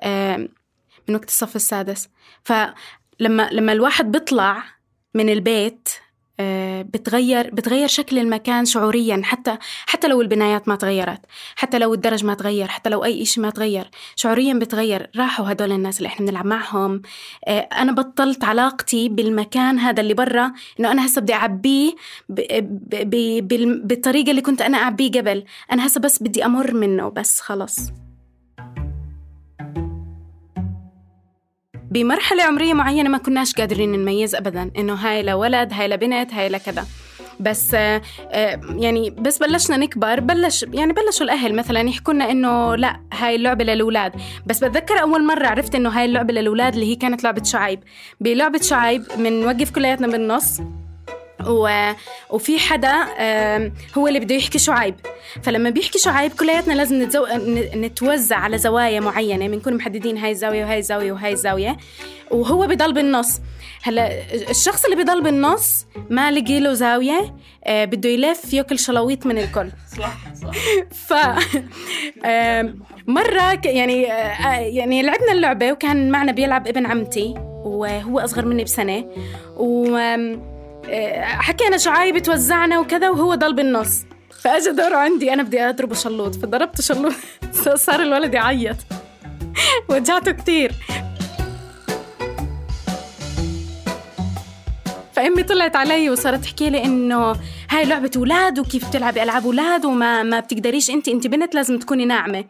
آه، 0.00 0.48
من 1.08 1.14
وقت 1.14 1.28
الصف 1.28 1.56
السادس. 1.56 2.08
ف 2.44 2.52
لما 3.20 3.48
لما 3.52 3.72
الواحد 3.72 4.12
بيطلع 4.12 4.62
من 5.14 5.28
البيت 5.28 5.88
بتغير 6.82 7.50
بتغير 7.54 7.88
شكل 7.88 8.18
المكان 8.18 8.64
شعوريا 8.64 9.20
حتى 9.24 9.56
حتى 9.86 10.08
لو 10.08 10.20
البنايات 10.22 10.68
ما 10.68 10.76
تغيرت 10.76 11.20
حتى 11.56 11.78
لو 11.78 11.94
الدرج 11.94 12.24
ما 12.24 12.34
تغير 12.34 12.68
حتى 12.68 12.90
لو 12.90 13.04
أي 13.04 13.24
شيء 13.24 13.42
ما 13.42 13.50
تغير. 13.50 13.90
شعوريا 14.16 14.54
بتغير. 14.54 15.10
راحوا 15.16 15.52
هدول 15.52 15.72
الناس 15.72 15.98
اللي 15.98 16.06
إحنا 16.06 16.26
بنلعب 16.26 16.46
معهم. 16.46 17.02
آه، 17.48 17.58
أنا 17.58 17.92
بطلت 17.92 18.44
علاقتي 18.44 19.08
بالمكان 19.08 19.78
هذا 19.78 20.00
اللي 20.00 20.14
برا 20.14 20.52
إنه 20.80 20.92
أنا 20.92 21.06
هسه 21.06 21.20
بدي 21.20 21.34
أعبيه 21.34 21.92
بالطريقة 23.82 24.30
اللي 24.30 24.42
كنت 24.42 24.62
أنا 24.62 24.78
أعبيه 24.78 25.10
قبل. 25.10 25.44
أنا 25.72 25.86
هسه 25.86 26.00
بس 26.00 26.22
بدي 26.22 26.44
أمر 26.44 26.74
منه 26.74 27.08
بس 27.08 27.40
خلص. 27.40 27.76
بمرحلة 31.90 32.42
عمرية 32.42 32.74
معينة 32.74 33.08
ما 33.08 33.18
كناش 33.18 33.54
قادرين 33.54 33.92
نميز 33.92 34.34
أبدا 34.34 34.70
إنه 34.78 34.94
هاي 34.94 35.22
لولد 35.22 35.72
هاي 35.72 35.88
لبنت 35.88 36.34
هاي 36.34 36.48
لكذا 36.48 36.86
بس 37.40 37.74
آه، 37.74 38.02
آه، 38.30 38.60
يعني 38.78 39.10
بس 39.10 39.38
بلشنا 39.38 39.76
نكبر 39.76 40.20
بلش 40.20 40.62
يعني 40.72 40.92
بلشوا 40.92 41.24
الأهل 41.24 41.54
مثلا 41.54 41.80
يحكوا 41.80 42.14
لنا 42.14 42.30
إنه 42.30 42.74
لا 42.76 43.00
هاي 43.12 43.36
اللعبة 43.36 43.64
للأولاد. 43.64 44.12
بس 44.46 44.64
بتذكر 44.64 45.00
أول 45.02 45.26
مرة 45.26 45.46
عرفت 45.46 45.74
إنه 45.74 45.88
هاي 45.88 46.04
اللعبة 46.04 46.32
للأولاد 46.32 46.74
اللي 46.74 46.86
هي 46.86 46.96
كانت 46.96 47.24
لعبة 47.24 47.42
شعيب. 47.42 47.80
بلعبة 48.20 48.60
شعيب 48.62 49.04
بنوقف 49.18 49.70
كلياتنا 49.70 50.06
بالنص. 50.06 50.60
و... 51.46 51.92
وفي 52.30 52.58
حدا 52.58 53.06
هو 53.98 54.08
اللي 54.08 54.20
بده 54.20 54.34
يحكي 54.34 54.58
شعيب. 54.58 54.94
فلما 55.42 55.70
بيحكي 55.70 55.98
شعيب 55.98 56.32
كلياتنا 56.32 56.72
لازم 56.72 57.02
نتزو... 57.02 57.26
نتوزع 57.74 58.36
على 58.36 58.58
زوايا 58.58 59.00
معينة. 59.00 59.48
بنكون 59.48 59.74
محددين 59.74 60.18
هاي 60.18 60.30
الزاوية 60.30 60.64
وهاي 60.64 60.78
الزاوية 60.78 61.12
وهاي 61.12 61.32
الزاوية 61.32 61.76
وهو 62.30 62.66
بضل 62.66 62.92
بالنص. 62.92 63.40
هلا 63.82 64.10
الشخص 64.50 64.84
اللي 64.84 65.04
بضل 65.04 65.22
بالنص 65.22 65.86
ما 66.10 66.30
لقي 66.30 66.60
له 66.60 66.72
زاوية 66.72 67.34
آه، 67.64 67.84
بده 67.84 68.08
يلف 68.08 68.54
ياكل 68.54 68.78
شلاويط 68.78 69.26
من 69.26 69.38
الكل. 69.38 69.70
صح 70.00 70.16
صح. 70.42 70.50
ف 70.90 71.12
مرة 73.06 73.60
يعني 73.64 74.12
آه، 74.12 74.60
يعني 74.60 75.02
لعبنا 75.02 75.32
اللعبة 75.32 75.72
وكان 75.72 76.10
معنا 76.10 76.32
بيلعب 76.32 76.68
ابن 76.68 76.86
عمتي 76.86 77.34
وهو 77.64 78.18
أصغر 78.18 78.46
مني 78.46 78.64
بسنة. 78.64 79.04
و 79.56 79.96
آه، 79.96 80.59
حكينا 81.22 81.76
شعايب 81.76 82.18
توزعنا 82.18 82.78
وكذا 82.78 83.10
وهو 83.10 83.34
ضل 83.34 83.54
بالنص 83.54 84.04
فاجى 84.42 84.70
دوره 84.70 84.96
عندي 84.96 85.32
أنا 85.32 85.42
بدي 85.42 85.60
اضربه 85.60 85.94
شلوط. 85.94 86.34
فضربته 86.34 86.82
شلوط. 86.82 87.12
صار 87.86 88.02
الولد 88.02 88.34
يعيط. 88.34 88.76
وجعته 89.90 90.32
كثير 90.32 90.72
فأمي 95.12 95.42
طلعت 95.42 95.76
علي 95.76 96.10
وصارت 96.10 96.44
تحكي 96.44 96.70
لي 96.70 96.84
إنه 96.84 97.36
هاي 97.70 97.84
لعبة 97.84 98.10
أولاد 98.16 98.58
وكيف 98.58 98.88
بتلعبي 98.88 99.22
ألعاب 99.22 99.44
أولاد 99.44 99.84
وما 99.84 100.22
ما 100.22 100.40
بتقدريش 100.40 100.90
انت 100.90 101.08
انت 101.08 101.26
بنت 101.26 101.54
لازم 101.54 101.78
تكوني 101.78 102.04
ناعمة. 102.04 102.44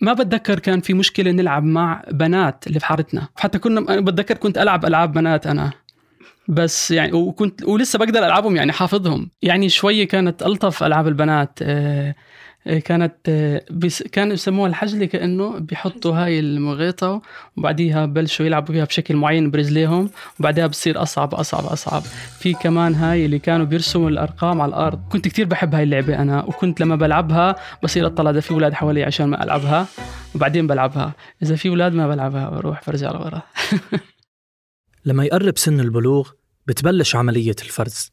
ما 0.00 0.12
بتذكر 0.12 0.58
كان 0.58 0.80
في 0.80 0.94
مشكلة 0.94 1.30
نلعب 1.30 1.64
مع 1.64 2.02
بنات 2.10 2.66
اللي 2.66 2.80
في 2.80 2.86
حارتنا. 2.86 3.28
حتى 3.36 3.58
كنا 3.58 4.00
بتذكر 4.00 4.36
كنت 4.36 4.58
ألعب 4.58 4.84
ألعاب 4.84 5.12
بنات 5.12 5.46
أنا. 5.46 5.72
بس 6.48 6.90
يعني 6.90 7.12
وكنت 7.12 7.64
ولسه 7.64 7.98
بقدر 7.98 8.26
ألعبهم 8.26 8.56
يعني 8.56 8.72
حافظهم. 8.72 9.30
يعني 9.42 9.68
شوية 9.68 10.08
كانت 10.08 10.42
ألطف 10.42 10.82
ألعاب 10.82 11.08
البنات 11.08 11.58
آه 11.62 12.14
كانت 12.64 13.14
إيه، 13.28 13.64
بس 13.70 14.02
كانوا 14.02 14.34
يسموها 14.34 14.68
الحجلة 14.68 15.06
كأنه 15.06 15.58
بيحطوا 15.58 16.14
هاي 16.14 16.40
المغيطة 16.40 17.22
وبعديها 17.56 18.06
بلشوا 18.06 18.46
يلعبوا 18.46 18.74
فيها 18.74 18.84
بشكل 18.84 19.16
معين 19.16 19.50
برجليهم 19.50 20.10
وبعدها 20.40 20.66
بصير 20.66 21.02
أصعب 21.02 21.34
أصعب 21.34 21.64
أصعب. 21.64 22.02
في 22.40 22.52
كمان 22.54 22.94
هاي 22.94 23.24
اللي 23.24 23.38
كانوا 23.38 23.66
بيرسموا 23.66 24.10
الأرقام 24.10 24.60
على 24.60 24.68
الأرض. 24.68 25.00
كنت 25.08 25.28
كتير 25.28 25.46
بحب 25.46 25.74
هاي 25.74 25.82
اللعبة 25.82 26.18
أنا 26.18 26.44
وكنت 26.44 26.80
لما 26.80 26.96
بلعبها 26.96 27.56
بصير 27.82 28.06
أطلع 28.06 28.30
إذا 28.30 28.40
في 28.40 28.50
أولاد 28.50 28.72
حوالي 28.72 29.04
عشان 29.04 29.26
ما 29.26 29.44
ألعبها 29.44 29.86
وبعدين 30.34 30.66
بلعبها. 30.66 31.14
إذا 31.42 31.56
في 31.56 31.68
أولاد 31.68 31.94
ما 31.94 32.08
بلعبها 32.08 32.50
بروح 32.50 32.80
برجع 32.86 33.10
لورا. 33.10 33.42
لما 35.06 35.24
يقرب 35.24 35.58
سن 35.58 35.80
البلوغ 35.80 36.30
بتبلش 36.66 37.16
عملية 37.16 37.56
الفرز. 37.62 38.12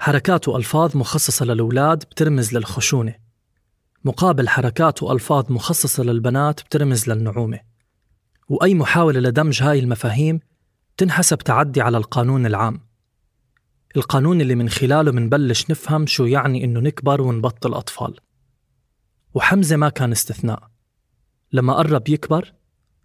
حركات 0.00 0.48
وألفاظ 0.48 0.96
مخصصة 0.96 1.44
للأولاد 1.46 1.98
بترمز 1.98 2.54
للخشونة. 2.54 3.27
مقابل 4.04 4.48
حركات 4.48 5.02
وألفاظ 5.02 5.52
مخصصة 5.52 6.02
للبنات 6.02 6.60
بترمز 6.62 7.08
للنعومة. 7.08 7.60
وأي 8.48 8.74
محاولة 8.74 9.20
لدمج 9.20 9.62
هاي 9.62 9.78
المفاهيم 9.78 10.40
تنحسب 10.96 11.38
تعدي 11.38 11.80
على 11.80 11.96
القانون 11.96 12.46
العام. 12.46 12.80
القانون 13.96 14.40
اللي 14.40 14.54
من 14.54 14.68
خلاله 14.68 15.12
منبلش 15.12 15.70
نفهم 15.70 16.06
شو 16.06 16.24
يعني 16.24 16.64
إنه 16.64 16.80
نكبر 16.80 17.20
ونبطل 17.20 17.74
أطفال. 17.74 18.16
وحمزة 19.34 19.76
ما 19.76 19.88
كان 19.88 20.12
استثناء. 20.12 20.70
لما 21.52 21.74
قرب 21.74 22.08
يكبر 22.08 22.52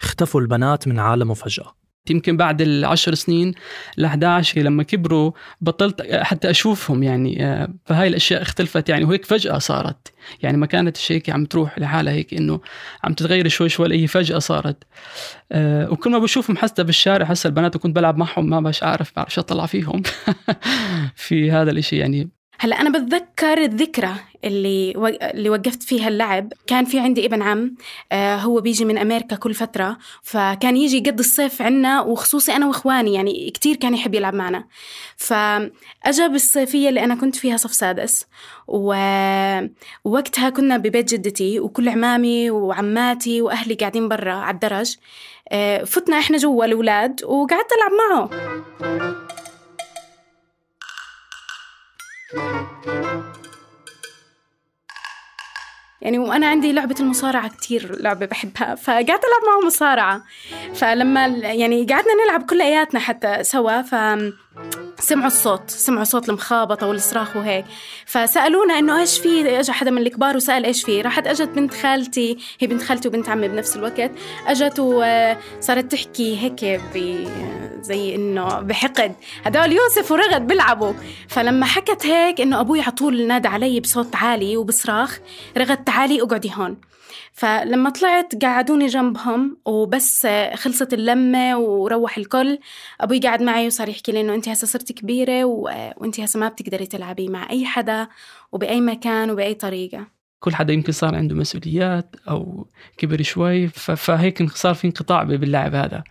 اختفوا 0.01 0.41
البنات 0.41 0.87
من 0.87 0.99
عالمه 0.99 1.33
فجأة. 1.33 1.82
يمكن 2.09 2.37
بعد 2.37 2.61
العشر 2.61 3.13
سنين 3.13 3.53
ل 3.97 4.05
11 4.05 4.61
لما 4.61 4.83
كبروا 4.83 5.31
بطلت 5.61 6.01
حتى 6.11 6.49
أشوفهم 6.49 7.03
يعني 7.03 7.45
آه، 7.45 7.67
فهاي 7.85 8.07
الأشياء 8.07 8.41
اختلفت 8.41 8.89
يعني 8.89 9.05
وهيك 9.05 9.25
فجأة 9.25 9.57
صارت 9.57 10.13
يعني 10.41 10.57
ما 10.57 10.65
كانت 10.65 10.97
الشيء 10.97 11.31
عم 11.31 11.45
تروح 11.45 11.79
لحالها 11.79 12.13
هيك 12.13 12.33
إنه 12.33 12.59
عم 13.03 13.13
تتغير 13.13 13.47
شوي 13.47 13.69
شوي 13.69 14.01
هي 14.01 14.07
فجأة 14.07 14.39
صارت. 14.39 14.83
آه، 15.51 15.91
وكل 15.91 16.11
ما 16.11 16.19
بشوفهم 16.19 16.57
حتى 16.57 16.83
بالشارع 16.83 17.25
هسه 17.25 17.47
البنات 17.47 17.75
وكنت 17.75 17.95
بلعب 17.95 18.17
معهم 18.17 18.49
ما 18.49 18.59
بش 18.59 18.83
عارف 18.83 19.11
بعرفش 19.15 19.39
أطلع 19.39 19.65
فيهم 19.65 20.01
في 21.15 21.51
هذا 21.51 21.71
الإشي 21.71 21.97
يعني. 21.97 22.29
هلا 22.59 22.81
أنا 22.81 22.99
بتذكر 22.99 23.57
الذكرى 23.57 24.13
اللي 24.43 24.93
و... 24.97 25.07
اللي 25.07 25.49
وقفت 25.49 25.83
فيها 25.83 26.07
اللعب. 26.07 26.53
كان 26.67 26.85
في 26.85 26.99
عندي 26.99 27.25
ابن 27.25 27.41
عم 27.41 27.75
آه 28.11 28.35
هو 28.35 28.61
بيجي 28.61 28.85
من 28.85 28.97
أمريكا 28.97 29.35
كل 29.35 29.53
فترة 29.53 29.97
فكان 30.21 30.77
يجي 30.77 30.97
يقضي 30.97 31.19
الصيف 31.19 31.61
عنا 31.61 32.01
وخصوصي 32.01 32.55
أنا 32.55 32.67
وإخواني 32.67 33.13
يعني 33.13 33.51
كتير 33.51 33.75
كان 33.75 33.93
يحب 33.93 34.13
يلعب 34.13 34.33
معنا. 34.33 34.65
فأجا 35.17 36.27
بالصيفية 36.31 36.89
اللي 36.89 37.03
أنا 37.03 37.15
كنت 37.15 37.35
فيها 37.35 37.57
صف 37.57 37.73
سادس. 37.73 38.25
ووقتها 38.67 40.49
كنا 40.49 40.77
ببيت 40.77 41.13
جدتي 41.13 41.59
وكل 41.59 41.89
عمامي 41.89 42.51
وعماتي 42.51 43.41
وأهلي 43.41 43.73
قاعدين 43.75 44.07
برا 44.07 44.33
على 44.33 44.53
الدرج. 44.53 44.95
آه 45.49 45.83
فتنا 45.83 46.19
إحنا 46.19 46.37
جوا 46.37 46.65
الأولاد 46.65 47.23
وقعدت 47.23 47.69
ألعب 47.73 47.91
معه. 48.09 48.29
يعني 56.03 56.19
وأنا 56.19 56.47
عندي 56.47 56.71
لعبة 56.71 56.95
المصارعة 56.99 57.49
كتير 57.49 58.01
لعبة 58.01 58.25
بحبها 58.25 58.75
فقعدت 58.75 59.09
ألعب 59.09 59.43
معه 59.47 59.65
مصارعة. 59.65 60.23
فلما 60.75 61.25
يعني 61.27 61.85
قعدنا 61.85 62.13
نلعب 62.25 62.43
كلياتنا 62.49 62.99
حتى 62.99 63.43
سوا 63.43 63.81
ف 63.81 63.95
سمعوا 65.03 65.27
الصوت 65.27 65.69
سمعوا 65.69 66.03
صوت 66.03 66.29
المخابطة 66.29 66.87
والصراخ 66.87 67.35
وهيك. 67.35 67.65
فسألونا 68.05 68.79
إنه 68.79 68.99
إيش 68.99 69.19
في 69.19 69.59
إجا 69.59 69.73
حدا 69.73 69.91
من 69.91 70.01
الكبار 70.01 70.35
وسأل 70.35 70.65
إيش 70.65 70.83
في. 70.83 71.01
راحت 71.01 71.27
أجت 71.27 71.49
بنت 71.49 71.73
خالتي 71.73 72.37
هي 72.59 72.67
بنت 72.67 72.81
خالتي 72.81 73.07
وبنت 73.07 73.29
عمي 73.29 73.47
بنفس 73.47 73.75
الوقت. 73.75 74.11
أجت 74.47 74.79
وصارت 74.79 75.91
تحكي 75.91 76.37
هيك 76.41 76.81
زي 77.81 78.15
إنه 78.15 78.59
بحقد. 78.59 79.15
هدول 79.43 79.71
يوسف 79.71 80.11
ورغد 80.11 80.47
بيلعبوا. 80.47 80.93
فلما 81.27 81.65
حكت 81.65 82.05
هيك 82.05 82.41
إنه 82.41 82.59
أبوي 82.59 82.81
على 82.81 82.91
طول 82.91 83.27
نادى 83.27 83.47
علي 83.47 83.79
بصوت 83.79 84.15
عالي 84.15 84.57
وبصراخ 84.57 85.19
رغد 85.57 85.83
تعالي 85.83 86.21
اقعدي 86.21 86.51
هون. 86.55 86.77
فلما 87.33 87.89
طلعت 87.89 88.45
قعدوني 88.45 88.87
جنبهم 88.87 89.57
وبس 89.65 90.27
خلصت 90.55 90.93
اللمة 90.93 91.57
وروح 91.57 92.17
الكل. 92.17 92.59
أبوي 93.01 93.19
قاعد 93.19 93.41
معي 93.41 93.67
وصار 93.67 93.89
يحكي 93.89 94.11
لي 94.11 94.21
إنه 94.21 94.33
أنت 94.35 94.49
هسه 94.49 94.67
صرتي 94.67 94.93
كبيرة 94.93 95.45
و... 95.45 95.61
وأنت 95.97 96.19
هسه 96.19 96.39
ما 96.39 96.47
بتقدري 96.47 96.85
تلعبي 96.85 97.27
مع 97.27 97.49
أي 97.49 97.65
حدا 97.65 98.07
وبأي 98.51 98.81
مكان 98.81 99.31
وبأي 99.31 99.53
طريقة. 99.53 100.07
كل 100.39 100.55
حدا 100.55 100.73
يمكن 100.73 100.91
صار 100.91 101.15
عنده 101.15 101.35
مسؤوليات 101.35 102.15
أو 102.29 102.67
كبر 102.97 103.21
شوي 103.21 103.67
ف... 103.67 103.91
فهيك 103.91 104.51
صار 104.51 104.73
في 104.73 104.87
انقطاع 104.87 105.23
باللعب 105.23 105.75
هذا. 105.75 106.03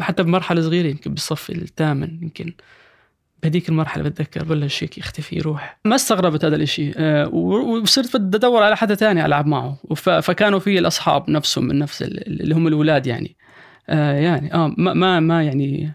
حتى 0.00 0.22
بمرحلة 0.22 0.60
صغيرة 0.60 0.86
يمكن 0.86 1.14
بالصف 1.14 1.50
الثامن 1.50 2.22
يمكن. 2.22 2.52
بهذيك 3.42 3.68
المرحلة 3.68 4.02
بتذكر 4.02 4.44
بلش 4.44 4.84
هيك 4.84 4.98
يختفي 4.98 5.36
يروح 5.36 5.78
ما 5.84 5.94
استغربت 5.94 6.44
هذا 6.44 6.56
الإشي. 6.56 6.92
آه، 6.96 7.28
وصرت 7.28 8.16
بدي 8.16 8.36
أدور 8.36 8.62
على 8.62 8.76
حدا 8.76 8.94
تاني 8.94 9.24
ألعب 9.24 9.46
معه. 9.46 9.76
فكانوا 10.20 10.58
في 10.58 10.78
الأصحاب 10.78 11.30
نفسهم 11.30 11.64
من 11.64 11.78
نفس 11.78 12.02
اللي 12.02 12.54
هم 12.54 12.66
الأولاد 12.66 13.06
يعني. 13.06 13.36
آه، 13.88 14.12
يعني 14.12 14.54
آه 14.54 14.74
ما 14.78 14.94
ما, 14.94 15.20
ما 15.20 15.42
يعني 15.42 15.94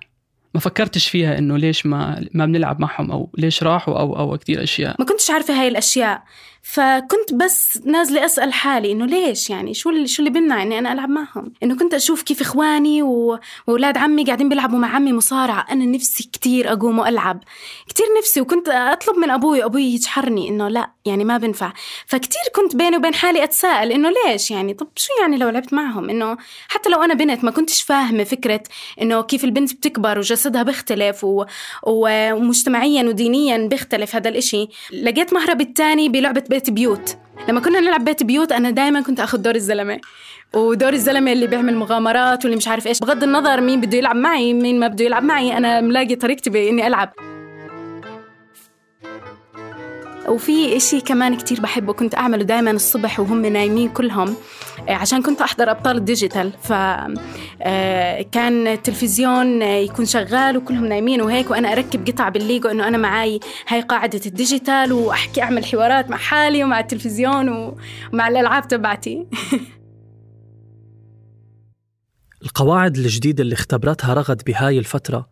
ما 0.54 0.60
فكرتش 0.60 1.10
فيها 1.10 1.38
إنه 1.38 1.58
ليش 1.58 1.86
ما 1.86 2.26
ما 2.34 2.46
بنلعب 2.46 2.80
معهم 2.80 3.12
أو 3.12 3.30
ليش 3.38 3.64
راحوا 3.64 4.00
أو 4.00 4.20
أو 4.20 4.38
كثير 4.38 4.64
أشياء. 4.64 4.96
ما 5.00 5.06
كنتش 5.06 5.32
عارفة 5.32 5.62
هاي 5.62 5.68
الأشياء. 5.68 6.24
فكنت 6.65 7.34
بس 7.34 7.80
نازلة 7.86 8.26
أسأل 8.26 8.54
حالي 8.54 8.91
إنه 8.91 9.06
ليش 9.06 9.49
يعني؟ 9.49 9.73
شو 9.73 9.89
اللي 9.89 10.08
شو 10.08 10.23
اللي 10.23 10.39
بمنع 10.39 10.62
إني 10.63 10.80
أنا 10.80 10.93
ألعب 10.93 11.10
معهم؟ 11.10 11.54
إنه 11.63 11.76
كنت 11.78 11.93
أشوف 11.93 12.21
كيف 12.23 12.41
إخواني 12.41 13.02
و- 13.04 13.39
وأولاد 13.67 13.97
عمي 13.97 14.23
قاعدين 14.23 14.49
بيلعبوا 14.49 14.80
مع 14.80 14.95
عمي 14.95 15.13
مصارعة. 15.13 15.65
أنا 15.71 15.86
نفسي 15.86 16.30
كتير 16.34 16.73
أقوم 16.73 16.99
وألعب. 16.99 17.43
كتير 17.89 18.06
نفسي 18.19 18.41
وكنت 18.41 18.69
أطلب 18.69 19.17
من 19.17 19.30
أبوي 19.30 19.63
أبوي 19.65 19.84
يجحرني 19.84 20.49
إنه 20.49 20.67
لا 20.67 20.89
يعني 21.06 21.23
ما 21.23 21.38
بنفع. 21.38 21.73
فكتير 22.08 22.41
كنت 22.56 22.76
بيني 22.76 22.97
وبين 22.97 23.13
حالي 23.13 23.43
أتساءل 23.43 23.91
إنه 23.91 24.10
ليش 24.28 24.52
يعني؟ 24.52 24.73
طب 24.73 24.88
شو 24.95 25.10
يعني 25.21 25.38
لو 25.38 25.49
لعبت 25.49 25.73
معهم؟ 25.73 26.10
إنه 26.10 26.38
حتى 26.67 26.89
لو 26.89 27.04
أنا 27.04 27.13
بنت 27.13 27.43
ما 27.43 27.52
كنتش 27.52 27.82
فاهمة 27.82 28.23
فكرة 28.23 28.63
إنه 29.02 29.21
كيف 29.21 29.43
البنت 29.43 29.73
بتكبر 29.73 30.17
وجسدها 30.19 30.63
بيختلف 30.63 31.23
و... 31.23 31.45
و... 31.88 32.34
ومجتمعيا 32.34 33.04
ودينيا 33.04 33.58
بيختلف 33.67 34.15
هذا 34.15 34.30
الإشي. 34.30 34.67
لقيت 35.04 35.34
مهرب 35.34 35.62
التاني 35.62 36.10
بلعبة 36.10 36.43
بيت 36.54 36.70
بيوت. 36.70 37.18
لما 37.50 37.60
كنا 37.60 37.80
نلعب 37.80 38.06
بيت 38.06 38.24
بيوت 38.24 38.52
أنا 38.52 38.70
دائما 38.70 39.02
كنت 39.02 39.20
أخذ 39.20 39.38
دور 39.38 39.56
الزلمة. 39.56 40.00
ودور 40.54 40.94
الزلمة 40.94 41.32
اللي 41.32 41.48
بيعمل 41.48 41.76
مغامرات 41.76 42.46
واللي 42.46 42.58
مش 42.58 42.68
عارف 42.68 42.88
إيش. 42.88 43.00
بغض 43.00 43.24
النظر 43.24 43.62
مين 43.62 43.82
بده 43.82 43.98
يلعب 43.98 44.16
معي 44.16 44.54
مين 44.54 44.80
ما 44.80 44.88
بده 44.88 45.06
يلعب 45.06 45.24
معي 45.24 45.58
أنا 45.58 45.82
ملاقي 45.82 46.16
طريقتي 46.16 46.50
بإني 46.50 46.88
ألعب. 46.88 47.13
وفي 50.28 50.78
إشي 50.78 51.02
كمان 51.02 51.38
كتير 51.38 51.62
بحبه 51.62 51.94
كنت 51.94 52.16
أعمله 52.16 52.44
دائما 52.44 52.72
الصبح 52.72 53.20
وهم 53.20 53.46
نايمين 53.46 53.90
كلهم 53.90 54.36
آه، 54.90 54.94
عشان 54.94 55.22
كنت 55.22 55.42
أحضر 55.42 55.72
أبطال 55.72 55.98
الديجيتال. 55.98 56.52
فكان 56.64 58.68
التلفزيون 58.68 59.62
آه، 59.62 59.78
يكون 59.78 60.06
شغال 60.06 60.58
وكلهم 60.58 60.86
نايمين 60.86 61.22
وهيك 61.22 61.52
وأنا 61.52 61.72
أركب 61.72 62.08
قطع 62.08 62.30
بالليجو 62.30 62.70
إنه 62.70 62.88
أنا 62.88 62.98
معاي 62.98 63.40
هاي 63.68 63.82
قاعدة 63.82 64.22
الديجيتال 64.26 64.94
وأحكي 64.94 65.42
أعمل 65.42 65.66
حوارات 65.66 66.10
مع 66.10 66.18
حالي 66.18 66.64
ومع 66.64 66.80
التلفزيون 66.80 67.76
ومع 68.14 68.28
الألعاب 68.28 68.68
تبعتي. 68.68 69.24
القواعد 72.44 72.98
الجديدة 72.98 73.44
اللي 73.44 73.54
اختبرتها 73.54 74.14
رغد 74.14 74.42
بهاي 74.46 74.80
الفترة 74.80 75.30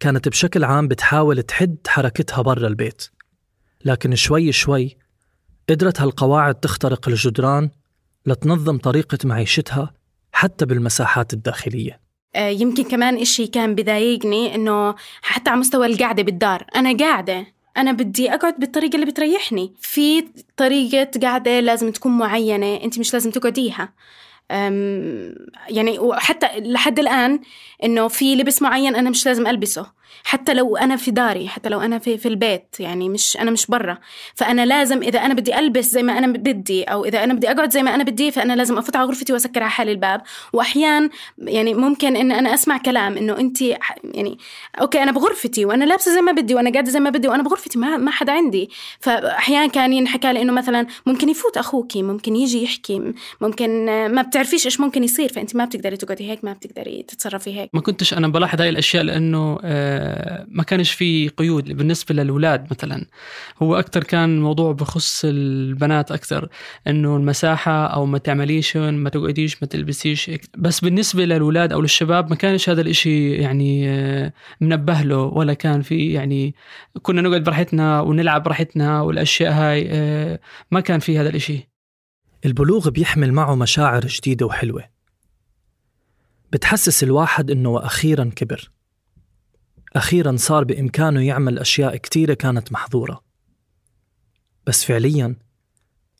كانت 0.00 0.28
بشكل 0.28 0.64
عام 0.64 0.88
بتحاول 0.88 1.42
تحد 1.42 1.76
حركتها 1.86 2.42
برا 2.42 2.66
البيت. 2.66 3.19
لكن 3.84 4.14
شوي 4.14 4.52
شوي 4.52 4.96
قدرت 5.68 6.00
هالقواعد 6.00 6.54
تخترق 6.54 7.08
الجدران 7.08 7.70
لتنظم 8.26 8.78
طريقة 8.78 9.18
معيشتها 9.24 9.92
حتى 10.32 10.66
بالمساحات 10.66 11.32
الداخلية. 11.32 12.00
آه، 12.34 12.48
يمكن 12.48 12.82
كمان 12.82 13.16
إشي 13.16 13.46
كان 13.46 13.74
بضايقني 13.74 14.54
إنه 14.54 14.94
حتى 15.22 15.50
على 15.50 15.60
مستوى 15.60 15.86
القعدة 15.86 16.22
بالدار 16.22 16.66
أنا 16.76 16.96
قاعدة 16.96 17.46
أنا 17.76 17.92
بدي 17.92 18.34
أقعد 18.34 18.54
بالطريقة 18.58 18.94
اللي 18.94 19.06
بتريحني. 19.06 19.74
في 19.80 20.24
طريقة 20.56 21.10
قعدة 21.22 21.60
لازم 21.60 21.90
تكون 21.90 22.18
معينة 22.18 22.76
أنت 22.76 22.98
مش 22.98 23.12
لازم 23.14 23.30
تقعديها. 23.30 23.92
يعني 25.68 25.98
وحتى 25.98 26.46
لحد 26.60 26.98
الآن 26.98 27.40
إنه 27.84 28.08
في 28.08 28.34
لبس 28.34 28.62
معين 28.62 28.96
أنا 28.96 29.10
مش 29.10 29.26
لازم 29.26 29.46
ألبسه. 29.46 29.86
حتى 30.24 30.54
لو 30.54 30.76
أنا 30.76 30.96
في 30.96 31.10
داري 31.10 31.48
حتى 31.48 31.68
لو 31.68 31.80
أنا 31.80 31.98
في, 31.98 32.18
في 32.18 32.28
البيت 32.28 32.76
يعني 32.80 33.08
مش 33.08 33.36
أنا 33.36 33.50
مش 33.50 33.66
برا. 33.66 33.98
فأنا 34.34 34.66
لازم 34.66 35.02
إذا 35.02 35.18
أنا 35.18 35.34
بدي 35.34 35.58
ألبس 35.58 35.84
زي 35.84 36.02
ما 36.02 36.18
أنا 36.18 36.26
بدي 36.26 36.84
أو 36.84 37.04
إذا 37.04 37.24
أنا 37.24 37.34
بدي 37.34 37.50
أقعد 37.50 37.70
زي 37.70 37.82
ما 37.82 37.94
أنا 37.94 38.04
بدي 38.04 38.30
فأنا 38.30 38.52
لازم 38.52 38.78
أفوت 38.78 38.96
على 38.96 39.06
غرفتي 39.06 39.32
وأسكر 39.32 39.62
على 39.62 39.70
حالي 39.70 39.92
الباب. 39.92 40.22
وأحيان 40.52 41.10
يعني 41.38 41.74
ممكن 41.74 42.16
إن 42.16 42.32
أنا 42.32 42.54
أسمع 42.54 42.78
كلام 42.78 43.16
إنه 43.16 43.38
أنت 43.38 43.58
ح- 43.80 43.96
يعني 44.04 44.38
okay 44.80 45.02
أنا 45.02 45.12
بغرفتي 45.12 45.64
وأنا 45.64 45.84
لابسة 45.84 46.12
زي 46.14 46.20
ما 46.20 46.32
بدي 46.32 46.54
وأنا 46.54 46.70
قاعدة 46.72 46.90
زي 46.90 47.00
ما 47.00 47.10
بدي 47.10 47.28
وأنا 47.28 47.42
بغرفتي 47.42 47.78
ما 47.78 47.96
ما 47.96 48.10
حدا 48.10 48.32
عندي. 48.32 48.70
فأحيان 49.00 49.68
كان 49.70 49.92
ينحكى 49.92 50.32
لي 50.32 50.42
إنه 50.42 50.52
مثلا 50.52 50.86
ممكن 51.06 51.28
يفوت 51.28 51.56
أخوكي 51.56 52.02
ممكن 52.02 52.36
يجي 52.36 52.62
يحكي 52.64 53.12
ممكن 53.40 53.86
ما 53.86 54.22
بتعرفيش 54.22 54.66
إيش 54.66 54.80
ممكن 54.80 55.04
يصير 55.04 55.32
فأنت 55.32 55.56
ما 55.56 55.64
بتقدري 55.64 55.96
تقعدي 55.96 56.30
هيك 56.30 56.44
ما 56.44 56.52
بتقدري 56.52 57.04
تتصرفي 57.08 57.60
هيك. 57.60 57.70
ما 57.72 57.80
كنتش 57.80 58.14
أنا 58.14 58.28
بلاحظ 58.28 58.60
هاي 58.60 58.68
الأشياء 58.68 59.02
لأنه 59.02 59.58
آه، 59.64 59.99
ما 60.48 60.62
كانش 60.62 60.92
في 60.92 61.28
قيود 61.28 61.72
بالنسبة 61.72 62.14
للأولاد 62.14 62.66
مثلا. 62.70 63.06
هو 63.62 63.78
أكثر 63.78 64.04
كان 64.04 64.36
الموضوع 64.36 64.72
بخص 64.72 65.22
البنات 65.24 66.12
أكثر 66.12 66.48
إنه 66.86 67.16
المساحة 67.16 67.86
أو 67.86 68.06
ما 68.06 68.18
تعمليش 68.18 68.76
ما 68.76 69.10
تقعديش 69.10 69.62
ما 69.62 69.68
تلبسيش. 69.68 70.30
بس 70.58 70.80
بالنسبة 70.80 71.24
للأولاد 71.24 71.72
أو 71.72 71.80
للشباب 71.80 72.30
ما 72.30 72.36
كانش 72.36 72.68
هذا 72.68 72.80
الإشي 72.80 73.32
يعني 73.32 73.90
آه، 73.90 74.32
منبه 74.60 75.02
له 75.02 75.18
ولا 75.18 75.54
كان 75.54 75.82
في 75.82 76.12
يعني 76.12 76.54
كنا 77.02 77.22
نقعد 77.22 77.44
براحتنا 77.44 78.00
ونلعب 78.00 78.42
براحتنا 78.42 79.00
والأشياء 79.00 79.52
هاي 79.52 79.88
آه، 79.90 80.40
ما 80.70 80.80
كان 80.80 81.00
في 81.00 81.18
هذا 81.18 81.28
الإشي. 81.28 81.70
البلوغ 82.44 82.90
بيحمل 82.90 83.32
معه 83.32 83.54
مشاعر 83.54 84.06
جديدة 84.06 84.46
وحلوة. 84.46 84.84
بتحسس 86.52 87.02
الواحد 87.02 87.50
إنه 87.50 87.86
أخيرا 87.86 88.30
كبر. 88.36 88.70
أخيرا 89.96 90.36
صار 90.36 90.64
بإمكانه 90.64 91.26
يعمل 91.26 91.58
أشياء 91.58 91.96
كتيرة 91.96 92.34
كانت 92.34 92.72
محظورة. 92.72 93.20
بس 94.66 94.84
فعليا 94.84 95.36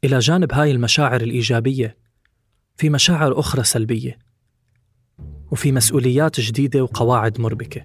إلى 0.05 0.19
جانب 0.19 0.53
هاي 0.53 0.71
المشاعر 0.71 1.21
الإيجابية 1.21 1.97
في 2.77 2.91
مشاعر 2.91 3.41
أخرى 3.41 3.65
سلبية. 3.65 4.30
وفي 5.51 5.73
مسؤوليات 5.73 6.41
جديدة 6.41 6.83
وقواعد 6.83 7.41
مربكة. 7.41 7.81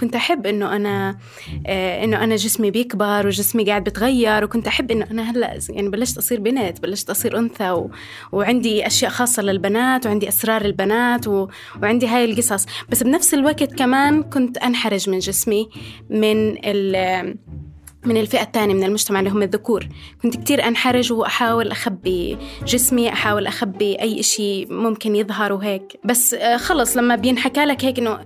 كنت 0.00 0.16
أحب 0.16 0.46
إنه 0.46 0.76
أنا 0.76 1.18
آه 1.66 2.04
إنه 2.04 2.24
أنا 2.24 2.36
جسمي 2.36 2.70
بيكبر 2.70 3.26
وجسمي 3.26 3.64
قاعد 3.64 3.84
بتغير 3.84 4.44
وكنت 4.44 4.66
أحب 4.66 4.90
إنه 4.90 5.06
أنا 5.10 5.30
هلأ 5.30 5.58
يعني 5.70 5.88
بلشت 5.88 6.18
أصير 6.18 6.40
بنت 6.40 6.80
بلشت 6.80 7.10
أصير 7.10 7.38
أنثى 7.38 7.70
و... 7.70 7.90
وعندي 8.32 8.86
أشياء 8.86 9.10
خاصة 9.10 9.42
للبنات 9.42 10.06
وعندي 10.06 10.28
أسرار 10.28 10.64
البنات 10.64 11.28
و... 11.28 11.48
وعندي 11.82 12.06
هاي 12.06 12.24
القصص. 12.24 12.66
بس 12.88 13.02
بنفس 13.02 13.34
الوقت 13.34 13.74
كمان 13.74 14.22
كنت 14.22 14.58
أنحرج 14.58 15.10
من 15.10 15.18
جسمي 15.18 15.68
من 16.10 16.56
ال 16.64 17.36
من 18.04 18.16
الفئة 18.16 18.42
الثانية 18.42 18.74
من 18.74 18.84
المجتمع 18.84 19.18
اللي 19.18 19.30
هم 19.30 19.42
الذكور. 19.42 19.86
كنت 20.22 20.36
كتير 20.36 20.68
أنحرج 20.68 21.12
وأحاول 21.12 21.70
أخبي 21.70 22.38
جسمي 22.66 23.08
أحاول 23.08 23.46
أخبي 23.46 24.00
أي 24.00 24.20
إشي 24.20 24.66
ممكن 24.66 25.16
يظهر 25.16 25.52
وهيك. 25.52 26.00
بس 26.04 26.34
آه، 26.34 26.56
خلص 26.56 26.96
لما 26.96 27.16
بينحكى 27.16 27.64
لك 27.64 27.84
هيك 27.84 27.98
إنه 27.98 28.18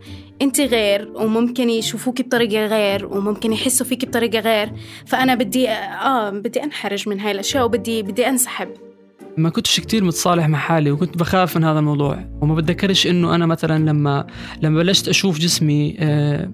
أنت 0.42 0.60
غير 0.60 1.12
وممكن 1.14 1.70
يشوفوك 1.70 2.22
بطريقة 2.22 2.66
غير 2.66 3.06
وممكن 3.06 3.52
يحسوا 3.52 3.86
فيك 3.86 4.04
بطريقة 4.04 4.40
غير 4.40 4.72
فأنا 5.06 5.34
بدي 5.34 5.68
آه 5.68 6.30
بدي 6.30 6.62
أنحرج 6.62 7.08
من 7.08 7.20
هاي 7.20 7.30
الأشياء 7.32 7.64
وبدي 7.64 8.02
بدي 8.02 8.28
أنسحب. 8.28 8.68
ما 9.36 9.50
كنتش 9.50 9.80
كتير 9.80 10.04
متصالح 10.04 10.48
مع 10.48 10.58
حالي 10.58 10.90
وكنت 10.90 11.18
بخاف 11.18 11.56
من 11.56 11.64
هذا 11.64 11.78
الموضوع. 11.78 12.24
وما 12.40 12.54
بتذكرش 12.54 13.06
إنه 13.06 13.34
أنا 13.34 13.46
مثلا 13.46 13.90
لما 13.90 14.26
لما 14.62 14.82
بلشت 14.82 15.08
أشوف 15.08 15.38
جسمي 15.38 15.96
آه، 15.98 16.50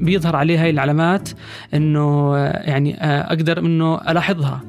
بيظهر 0.00 0.36
عليه 0.36 0.62
هاي 0.62 0.70
العلامات 0.70 1.28
إنه 1.74 2.36
آه، 2.36 2.70
يعني 2.70 3.00
آه، 3.00 3.32
أقدر 3.32 3.58
إنه 3.58 3.96
ألاحظها. 3.96 4.60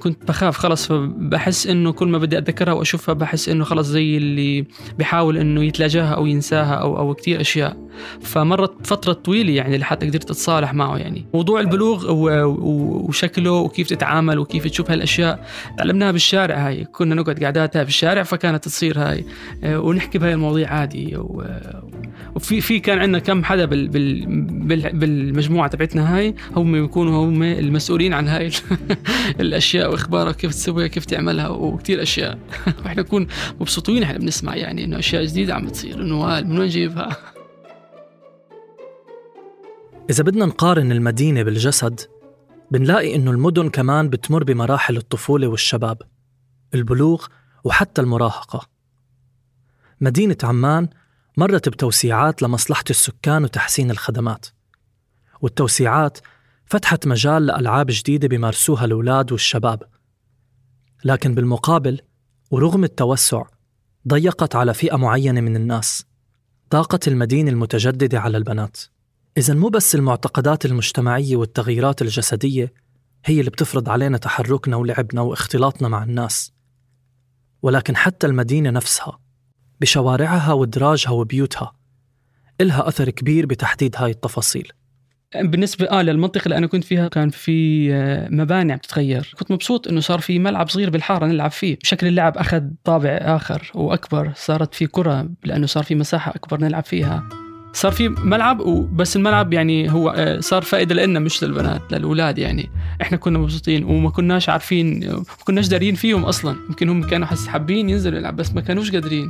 كنت 0.00 0.28
بخاف 0.28 0.56
خلص 0.56 0.88
بحس 0.92 1.66
إنه 1.66 1.92
كل 1.92 2.08
ما 2.08 2.18
بدي 2.18 2.38
أتذكرها 2.38 2.72
وأشوفها 2.72 3.14
بحس 3.14 3.48
إنه 3.48 3.64
خلص 3.64 3.86
زي 3.86 4.16
اللي 4.16 4.66
بيحاول 4.98 5.38
إنه 5.38 5.64
يتلاجاها 5.64 6.14
أو 6.14 6.26
ينساها 6.26 6.74
أو 6.74 6.98
أو 6.98 7.14
كثير 7.14 7.40
أشياء. 7.40 7.76
فمرت 8.20 8.86
فترة 8.86 9.12
طويلة 9.12 9.52
يعني 9.52 9.78
لحتى 9.78 10.06
قدرت 10.06 10.24
اتصالح 10.24 10.74
معه 10.74 10.96
يعني. 10.96 11.26
موضوع 11.34 11.60
البلوغ 11.60 12.12
وشكله 13.08 13.50
وكيف 13.50 13.88
تتعامل 13.88 14.38
وكيف 14.38 14.64
تشوف 14.64 14.90
هالأشياء 14.90 15.46
تعلمناها 15.78 16.12
بالشارع 16.12 16.68
هاي. 16.68 16.84
كنا 16.84 17.14
نقعد 17.14 17.44
قعداتها 17.44 17.82
في 17.84 17.88
الشارع 17.88 18.22
فكانت 18.22 18.64
تصير 18.64 18.98
هاي. 18.98 19.24
آه، 19.64 19.80
ونحكي 19.80 20.18
بهاي 20.18 20.32
المواضيع 20.32 20.70
عادي. 20.70 21.18
وفي 22.34 22.60
في 22.60 22.80
كان 22.80 22.98
عندنا 22.98 23.18
كم 23.18 23.44
حدا 23.44 23.64
بال 23.64 23.88
بال 23.88 24.26
بال 24.48 24.92
بالمجموعة 24.92 25.68
تبعتنا 25.68 26.16
هاي. 26.16 26.34
هم 26.56 26.84
يكونوا 26.84 27.24
هم 27.24 27.42
المسؤولين 27.42 28.12
عن 28.12 28.28
هاي 28.28 28.50
الأشياء 29.40 29.90
وإخبارها 29.90 30.32
كيف 30.32 30.50
تسويها 30.50 30.86
كيف 30.86 31.04
تعملها 31.04 31.48
وكثير 31.48 32.02
أشياء. 32.02 32.38
وإحنا 32.84 33.02
نكون 33.02 33.26
مبسوطين 33.60 34.02
إحنا 34.02 34.18
بنسمع 34.18 34.56
يعني 34.56 34.84
إنه 34.84 34.98
أشياء 34.98 35.24
جديدة 35.24 35.54
عم 35.54 35.68
تصير 35.68 36.00
إنه 36.00 36.24
هاي 36.24 36.42
من 36.42 36.58
وين 36.58 36.66
نجيبها 36.66 37.16
إذا 40.10 40.22
بدنا 40.22 40.46
نقارن 40.46 40.92
المدينة 40.92 41.42
بالجسد 41.42 42.00
بنلاقي 42.70 43.14
إنه 43.14 43.30
المدن 43.30 43.68
كمان 43.68 44.08
بتمر 44.08 44.44
بمراحل 44.44 44.96
الطفولة 44.96 45.46
والشباب 45.46 46.02
البلوغ 46.74 47.26
وحتى 47.64 48.00
المراهقة. 48.00 48.68
مدينة 50.00 50.36
عمان 50.42 50.88
مرت 51.36 51.68
بتوسيعات 51.68 52.42
لمصلحة 52.42 52.84
السكان 52.90 53.44
وتحسين 53.44 53.90
الخدمات 53.90 54.46
والتوسيعات 55.40 56.18
فتحت 56.66 57.06
مجال 57.06 57.46
لألعاب 57.46 57.86
جديدة 57.88 58.28
بيمارسوها 58.28 58.84
الأولاد 58.84 59.32
والشباب. 59.32 59.82
لكن 61.04 61.34
بالمقابل 61.34 62.00
ورغم 62.50 62.84
التوسع 62.84 63.42
ضيقت 64.08 64.56
على 64.56 64.74
فئة 64.74 64.96
معينة 64.96 65.40
من 65.40 65.56
الناس 65.56 66.06
طاقة 66.70 67.00
المدينة 67.06 67.50
المتجددة 67.50 68.20
على 68.20 68.36
البنات. 68.36 68.93
إذا 69.38 69.54
مو 69.54 69.68
بس 69.68 69.94
المعتقدات 69.94 70.66
المجتمعية 70.66 71.36
والتغييرات 71.36 72.02
الجسدية 72.02 72.72
هي 73.24 73.40
اللي 73.40 73.50
بتفرض 73.50 73.88
علينا 73.88 74.18
تحركنا 74.18 74.76
ولعبنا 74.76 75.20
واختلاطنا 75.20 75.88
مع 75.88 76.02
الناس 76.02 76.52
ولكن 77.62 77.96
حتى 77.96 78.26
المدينة 78.26 78.70
نفسها 78.70 79.18
بشوارعها 79.80 80.52
ودراجها 80.52 81.10
وبيوتها 81.10 81.72
إلها 82.60 82.88
أثر 82.88 83.10
كبير 83.10 83.46
بتحديد 83.46 83.96
هاي 83.98 84.10
التفاصيل. 84.10 84.72
بالنسبة 85.34 85.86
آه 85.86 86.02
للمنطقة 86.02 86.44
اللي 86.44 86.56
أنا 86.56 86.66
كنت 86.66 86.84
فيها 86.84 87.08
كان 87.08 87.30
في 87.30 87.88
آه، 87.94 88.28
مباني 88.30 88.72
عم 88.72 88.78
تتغير 88.78 89.34
كنت 89.38 89.50
مبسوط 89.50 89.88
إنه 89.88 90.00
صار 90.00 90.20
في 90.20 90.38
ملعب 90.38 90.68
صغير 90.68 90.90
بالحارة 90.90 91.26
نلعب 91.26 91.50
فيه. 91.50 91.78
شكل 91.82 92.06
اللعب 92.06 92.38
أخذ 92.38 92.62
طابع 92.84 93.10
آخر 93.10 93.70
وأكبر. 93.74 94.32
صارت 94.36 94.74
في 94.74 94.86
كرة 94.86 95.28
لأنه 95.44 95.66
صار 95.66 95.84
في 95.84 95.94
مساحة 95.94 96.30
أكبر 96.30 96.60
نلعب 96.60 96.84
فيها. 96.84 97.43
صار 97.74 97.92
في 97.92 98.08
ملعب 98.08 98.60
وبس 98.60 99.16
الملعب 99.16 99.52
يعني 99.52 99.92
هو 99.92 100.10
آه، 100.16 100.40
صار 100.40 100.62
فائدة 100.62 100.94
لنا 100.94 101.20
مش 101.20 101.44
للبنات 101.44 101.82
للأولاد 101.90 102.38
يعني. 102.38 102.70
إحنا 103.02 103.16
كنا 103.16 103.38
مبسوطين 103.38 103.84
وما 103.84 104.10
كناش 104.10 104.48
عارفين 104.48 105.10
ما 105.10 105.24
كناش 105.44 105.68
دارين 105.68 105.94
فيهم 105.94 106.24
أصلا. 106.24 106.56
يمكن 106.68 106.88
هم 106.88 107.02
كانوا 107.02 107.26
حس 107.26 107.46
حابين 107.46 107.90
ينزلوا 107.90 108.18
يلعب 108.18 108.36
بس 108.36 108.52
ما 108.52 108.60
كانوش 108.60 108.92
قادرين. 108.92 109.28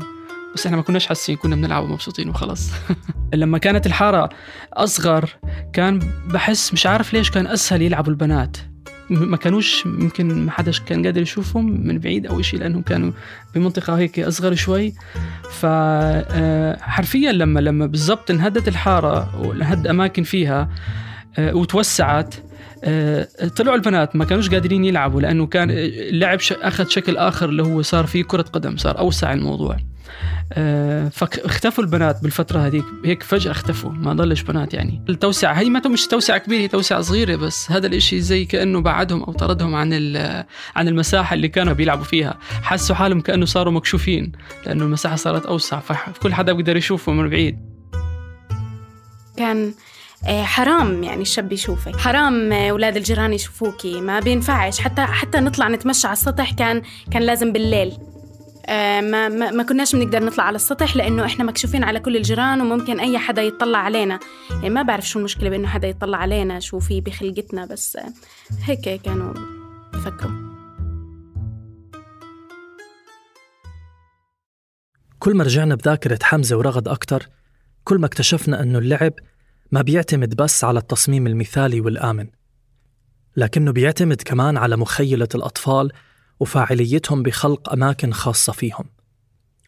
بس 0.54 0.66
إحنا 0.66 0.76
ما 0.76 0.82
كناش 0.82 1.06
حاسين 1.06 1.36
كنا 1.36 1.56
بنلعب 1.56 1.84
ومبسوطين 1.84 2.28
وخلاص. 2.28 2.70
لما 3.34 3.58
كانت 3.58 3.86
الحارة 3.86 4.28
أصغر 4.72 5.30
كان 5.72 6.00
بحس 6.26 6.72
مش 6.72 6.86
عارف 6.86 7.14
ليش 7.14 7.30
كان 7.30 7.46
أسهل 7.46 7.82
يلعبوا 7.82 8.10
البنات. 8.10 8.56
ما 9.10 9.36
كانوش 9.36 9.86
يمكن 9.86 10.44
ما 10.44 10.50
حداش 10.50 10.80
كان 10.80 11.04
قادر 11.04 11.22
يشوفهم 11.22 11.86
من 11.86 11.98
بعيد 11.98 12.26
أو 12.26 12.42
شيء 12.42 12.60
لأنهم 12.60 12.82
كانوا 12.82 13.12
بمنطقة 13.54 13.98
هيك 13.98 14.20
أصغر 14.20 14.54
شوي. 14.54 14.94
فحرفيا 15.50 17.32
لما 17.32 17.60
لما 17.60 17.86
بالضبط 17.86 18.30
انهدت 18.30 18.68
الحارة 18.68 19.40
وانهد 19.46 19.86
أماكن 19.86 20.22
فيها 20.22 20.68
آه، 21.38 21.56
وتوسعت 21.56 22.34
آه، 22.34 22.53
طلعوا 23.56 23.76
البنات 23.76 24.16
ما 24.16 24.24
كانوش 24.24 24.50
قادرين 24.50 24.84
يلعبوا 24.84 25.20
لأنه 25.20 25.46
كان 25.46 25.70
اللعب 25.70 26.38
أخذ 26.52 26.88
شكل 26.88 27.16
آخر 27.16 27.48
اللي 27.48 27.62
هو 27.62 27.82
صار 27.82 28.06
فيه 28.06 28.24
كرة 28.24 28.42
قدم 28.42 28.76
صار 28.76 28.98
أوسع 28.98 29.32
الموضوع. 29.32 29.76
آه، 30.52 31.08
فاختفوا 31.08 31.84
البنات 31.84 32.22
بالفترة 32.22 32.58
هذيك 32.58 32.84
هيك 33.04 33.22
فجأة 33.22 33.50
اختفوا 33.50 33.90
ما 33.90 34.12
ضلش 34.12 34.42
بنات 34.42 34.74
يعني. 34.74 35.04
التوسعه 35.08 35.52
هي 35.52 35.70
ما 35.70 35.82
مش 35.88 36.06
توسعه 36.06 36.38
كبيره 36.38 36.60
هي 36.60 36.68
توسعه 36.68 37.00
صغيرة 37.00 37.36
بس 37.36 37.70
هذا 37.70 37.86
الإشي 37.86 38.20
زي 38.20 38.44
كأنه 38.44 38.80
بعدهم 38.80 39.22
أو 39.22 39.32
طردهم 39.32 39.74
عن 39.74 39.92
عن 40.76 40.88
المساحة 40.88 41.34
اللي 41.34 41.48
كانوا 41.48 41.72
بيلعبوا 41.72 42.04
فيها. 42.04 42.38
حسوا 42.62 42.96
حالهم 42.96 43.20
كأنه 43.20 43.44
صاروا 43.44 43.72
مكشوفين 43.72 44.32
لأنه 44.66 44.84
المساحة 44.84 45.16
صارت 45.16 45.46
أوسع 45.46 45.80
فكل 45.80 46.34
حدا 46.34 46.52
بيقدر 46.52 46.76
يشوفه 46.76 47.12
من 47.12 47.28
بعيد. 47.28 47.58
كان 49.36 49.66
آه، 49.66 49.72
حرام 50.26 51.02
يعني 51.02 51.22
الشاب 51.22 51.52
يشوفك. 51.52 51.96
حرام 51.96 52.52
آه، 52.52 52.70
أولاد 52.70 52.96
الجيران 52.96 53.32
يشوفوكي. 53.32 54.00
ما 54.00 54.20
بينفعش. 54.20 54.80
حتى 54.80 55.02
حتى 55.02 55.40
نطلع 55.40 55.68
نتمشى 55.68 56.06
على 56.06 56.12
السطح 56.16 56.52
كان 56.52 56.82
كان 57.10 57.22
لازم 57.22 57.52
بالليل. 57.52 57.98
آه، 58.66 59.00
ما, 59.00 59.28
ما, 59.28 59.50
ما 59.50 59.62
كناش 59.62 59.96
بنقدر 59.96 60.24
نطلع 60.24 60.44
على 60.44 60.56
السطح 60.56 60.96
لأنه 60.96 61.24
إحنا 61.24 61.44
مكشوفين 61.44 61.84
على 61.84 62.00
كل 62.00 62.16
الجيران 62.16 62.60
وممكن 62.60 63.00
أي 63.00 63.18
حدا 63.18 63.42
يطلع 63.42 63.78
علينا. 63.78 64.18
يعني 64.50 64.70
ما 64.70 64.82
بعرف 64.82 65.08
شو 65.08 65.18
المشكلة 65.18 65.50
بأنه 65.50 65.68
حدا 65.68 65.88
يطلع 65.88 66.18
علينا 66.18 66.60
شو 66.60 66.78
في 66.78 67.00
بخلقتنا 67.00 67.66
بس 67.66 67.98
هيك 68.62 69.02
كانوا 69.02 69.34
بفكروا. 69.94 70.54
كل 75.18 75.36
ما 75.36 75.44
رجعنا 75.44 75.74
بذاكرة 75.74 76.18
حمزة 76.22 76.56
ورغد 76.56 76.88
أكتر 76.88 77.28
كل 77.84 77.98
ما 77.98 78.06
اكتشفنا 78.06 78.62
أنه 78.62 78.78
اللعب 78.78 79.12
ما 79.74 79.82
بيعتمد 79.82 80.34
بس 80.36 80.64
على 80.64 80.78
التصميم 80.78 81.26
المثالي 81.26 81.80
والآمن 81.80 82.28
لكنه 83.36 83.72
بيعتمد 83.72 84.22
كمان 84.22 84.56
على 84.56 84.76
مخيلة 84.76 85.28
الأطفال 85.34 85.92
وفاعليتهم 86.40 87.22
بخلق 87.22 87.72
أماكن 87.72 88.12
خاصة 88.12 88.52
فيهم. 88.52 88.84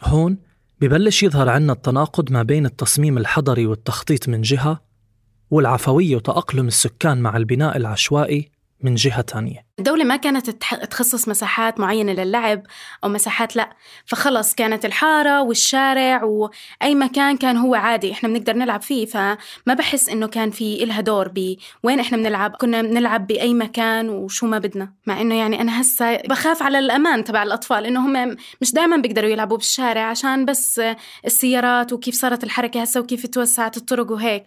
هون 0.03 0.39
ببلش 0.81 1.23
يظهر 1.23 1.49
عنا 1.49 1.73
التناقض 1.73 2.33
ما 2.33 2.43
بين 2.43 2.67
التصميم 2.67 3.19
الحضري 3.19 3.67
والتخطيط 3.67 4.29
من 4.29 4.43
جهة 4.43 4.83
والعفوية 5.51 6.17
وتأقلم 6.17 6.67
السكان 6.67 7.19
مع 7.19 7.37
البناء 7.37 7.77
العشوائي 7.77 8.51
من 8.81 8.95
جهة 8.95 9.21
تانية. 9.21 9.66
الدولة 9.79 10.05
ما 10.05 10.17
كانت 10.17 10.51
تخصص 10.91 11.29
مساحات 11.29 11.81
معينة 11.81 12.13
للعب 12.13 12.63
أو 13.05 13.09
مساحات 13.09 13.57
لأ. 13.57 13.71
فخلص 14.07 14.55
كانت 14.55 14.85
الحارة 14.85 15.43
والشارع 15.43 16.25
وأي 16.25 16.95
مكان 16.95 17.37
كان 17.37 17.57
هو 17.57 17.75
عادي 17.75 18.13
إحنا 18.13 18.29
بنقدر 18.29 18.53
نلعب 18.53 18.83
فيه. 18.83 19.07
فما 19.07 19.37
بحس 19.67 20.09
إنه 20.09 20.27
كان 20.27 20.51
في 20.51 20.85
إلها 20.85 21.01
دور 21.01 21.29
بوين 21.29 22.01
إحنا 22.01 22.17
بنلعب. 22.17 22.57
كنا 22.57 22.83
بنلعب 22.83 23.27
بأي 23.27 23.55
مكان 23.55 24.09
وشو 24.09 24.47
ما 24.47 24.59
بدنا. 24.59 24.93
مع 25.07 25.21
إنه 25.21 25.35
يعني 25.35 25.61
أنا 25.61 25.81
هسا 25.81 26.17
بخاف 26.17 26.63
على 26.63 26.79
الأمان 26.79 27.25
تبع 27.25 27.43
الأطفال 27.43 27.87
إنه 27.87 28.07
هم 28.07 28.37
مش 28.61 28.73
دائما 28.73 28.97
بيقدروا 28.97 29.31
يلعبوا 29.31 29.57
بالشارع 29.57 30.03
عشان 30.03 30.45
بس 30.45 30.81
السيارات 31.25 31.93
وكيف 31.93 32.15
صارت 32.15 32.45
الحركة 32.45 32.83
هسا 32.83 33.01
وكيف 33.01 33.27
توسعت 33.27 33.77
الطرق 33.77 34.11
وهيك. 34.11 34.45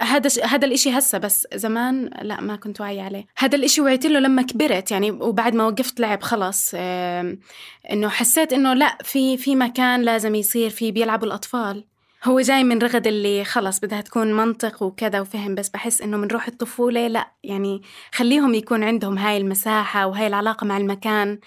هذا 0.00 0.30
هذا 0.44 0.66
الإشي 0.66 0.90
هسا 0.90 1.18
بس 1.18 1.46
زمان 1.54 2.10
لأ 2.22 2.40
ما 2.40 2.56
كنت 2.56 2.80
واعية 2.80 3.02
عليه. 3.02 3.26
هذا 3.38 3.56
الإشي 3.56 3.80
وعيت 3.80 4.11
له 4.12 4.20
لما 4.20 4.42
كبرت 4.42 4.90
يعني 4.90 5.10
وبعد 5.10 5.54
ما 5.54 5.66
وقفت 5.66 6.00
لعب 6.00 6.22
خلص 6.22 6.74
إنه 7.92 8.08
حسيت 8.08 8.52
إنه 8.52 8.74
لا 8.74 8.98
في 9.04 9.36
في 9.36 9.56
مكان 9.56 10.02
لازم 10.02 10.34
يصير 10.34 10.70
فيه 10.70 10.92
بيلعبوا 10.92 11.26
الأطفال. 11.26 11.84
هو 12.24 12.40
جاي 12.40 12.64
من 12.64 12.78
رغد 12.78 13.06
اللي 13.06 13.44
خلص 13.44 13.80
بدها 13.80 14.00
تكون 14.00 14.32
منطق 14.32 14.82
وكذا 14.82 15.20
وفهم 15.20 15.54
بس 15.54 15.68
بحس 15.68 16.02
إنه 16.02 16.16
من 16.16 16.28
روح 16.28 16.48
الطفولة 16.48 17.06
لا 17.08 17.32
يعني 17.44 17.82
خليهم 18.12 18.54
يكون 18.54 18.84
عندهم 18.84 19.18
هاي 19.18 19.36
المساحة 19.36 20.06
وهاي 20.06 20.26
العلاقة 20.26 20.64
مع 20.64 20.76
المكان 20.76 21.38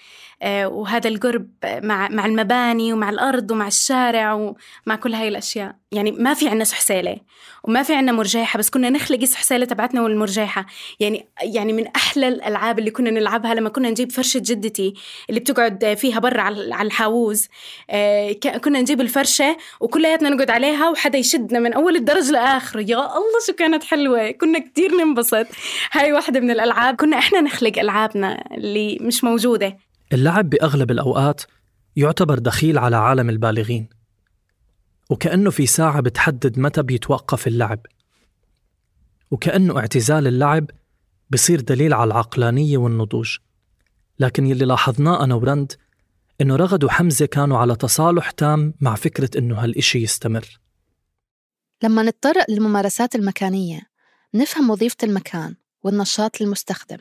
آه، 0.42 0.68
وهذا 0.68 1.08
القرب 1.08 1.50
مع 1.64 2.08
مع 2.08 2.26
المباني 2.26 2.92
ومع 2.92 3.10
الأرض 3.10 3.50
ومع 3.50 3.66
الشارع 3.66 4.32
ومع 4.32 4.96
كل 4.96 5.14
هاي 5.14 5.28
الأشياء. 5.28 5.76
يعني 5.96 6.10
ما 6.12 6.34
في 6.34 6.48
عنا 6.48 6.64
سحسيله 6.64 7.16
وما 7.64 7.82
في 7.82 7.94
عنا 7.94 8.12
مرجيحه 8.12 8.58
بس 8.58 8.70
كنا 8.70 8.90
نخلق 8.90 9.20
السحسيله 9.20 9.64
تبعتنا 9.64 10.02
والمرجيحه 10.02 10.66
يعني 11.00 11.26
يعني 11.42 11.72
من 11.72 11.86
أحلى 11.86 12.28
الألعاب 12.28 12.78
اللي 12.78 12.90
كنا 12.90 13.10
نلعبها 13.10 13.54
لما 13.54 13.68
كنا 13.68 13.90
نجيب 13.90 14.12
فرشة 14.12 14.38
جدتي 14.44 14.94
اللي 15.28 15.40
بتقعد 15.40 15.94
فيها 15.98 16.18
برا 16.18 16.42
على 16.42 16.86
الحاوز 16.86 17.48
آه، 17.90 18.32
كنا 18.32 18.80
نجيب 18.80 19.00
الفرشة 19.00 19.56
وكلياتنا 19.80 20.28
نقعد 20.28 20.50
عليها 20.50 20.90
وحدا 20.90 21.18
يشدنا 21.18 21.58
من 21.58 21.72
أول 21.72 21.96
الدرج 21.96 22.30
لاخره 22.30 22.80
يا 22.80 22.96
الله 22.96 23.40
شو 23.46 23.52
كانت 23.52 23.84
حلوة. 23.84 24.30
كنا 24.30 24.58
كتير 24.58 24.92
ننبسط. 24.96 25.46
هاي 25.92 26.12
واحدة 26.12 26.40
من 26.40 26.50
الألعاب. 26.50 26.96
كنا 26.96 27.18
إحنا 27.18 27.40
نخلق 27.40 27.78
ألعابنا 27.78 28.44
اللي 28.54 28.98
مش 29.00 29.24
موجودة. 29.24 29.76
اللعب 30.12 30.50
بأغلب 30.50 30.90
الأوقات 30.90 31.42
يعتبر 31.96 32.38
دخيل 32.38 32.78
على 32.78 32.96
عالم 32.96 33.30
البالغين. 33.30 33.95
وكأنه 35.10 35.50
في 35.50 35.66
ساعة 35.66 36.00
بتحدد 36.00 36.58
متى 36.58 36.82
بيتوقف 36.82 37.46
اللعب. 37.46 37.86
وكأنه 39.30 39.78
اعتزال 39.78 40.26
اللعب 40.26 40.70
بصير 41.30 41.60
دليل 41.60 41.94
على 41.94 42.08
العقلانية 42.08 42.78
والنضوج. 42.78 43.36
لكن 44.18 44.46
يلي 44.46 44.64
لاحظناه 44.64 45.24
أنا 45.24 45.34
ورند 45.34 45.72
إنه 46.40 46.56
رغد 46.56 46.84
وحمزة 46.84 47.26
كانوا 47.26 47.58
على 47.58 47.76
تصالح 47.76 48.30
تام 48.30 48.74
مع 48.80 48.94
فكرة 48.94 49.38
إنه 49.38 49.64
هالإشي 49.64 50.02
يستمر. 50.02 50.60
لما 51.82 52.02
نتطرق 52.02 52.50
للممارسات 52.50 53.14
المكانية 53.14 53.80
نفهم 54.34 54.70
وظيفة 54.70 54.96
المكان 55.02 55.54
والنشاط 55.82 56.40
للمستخدم 56.40 56.98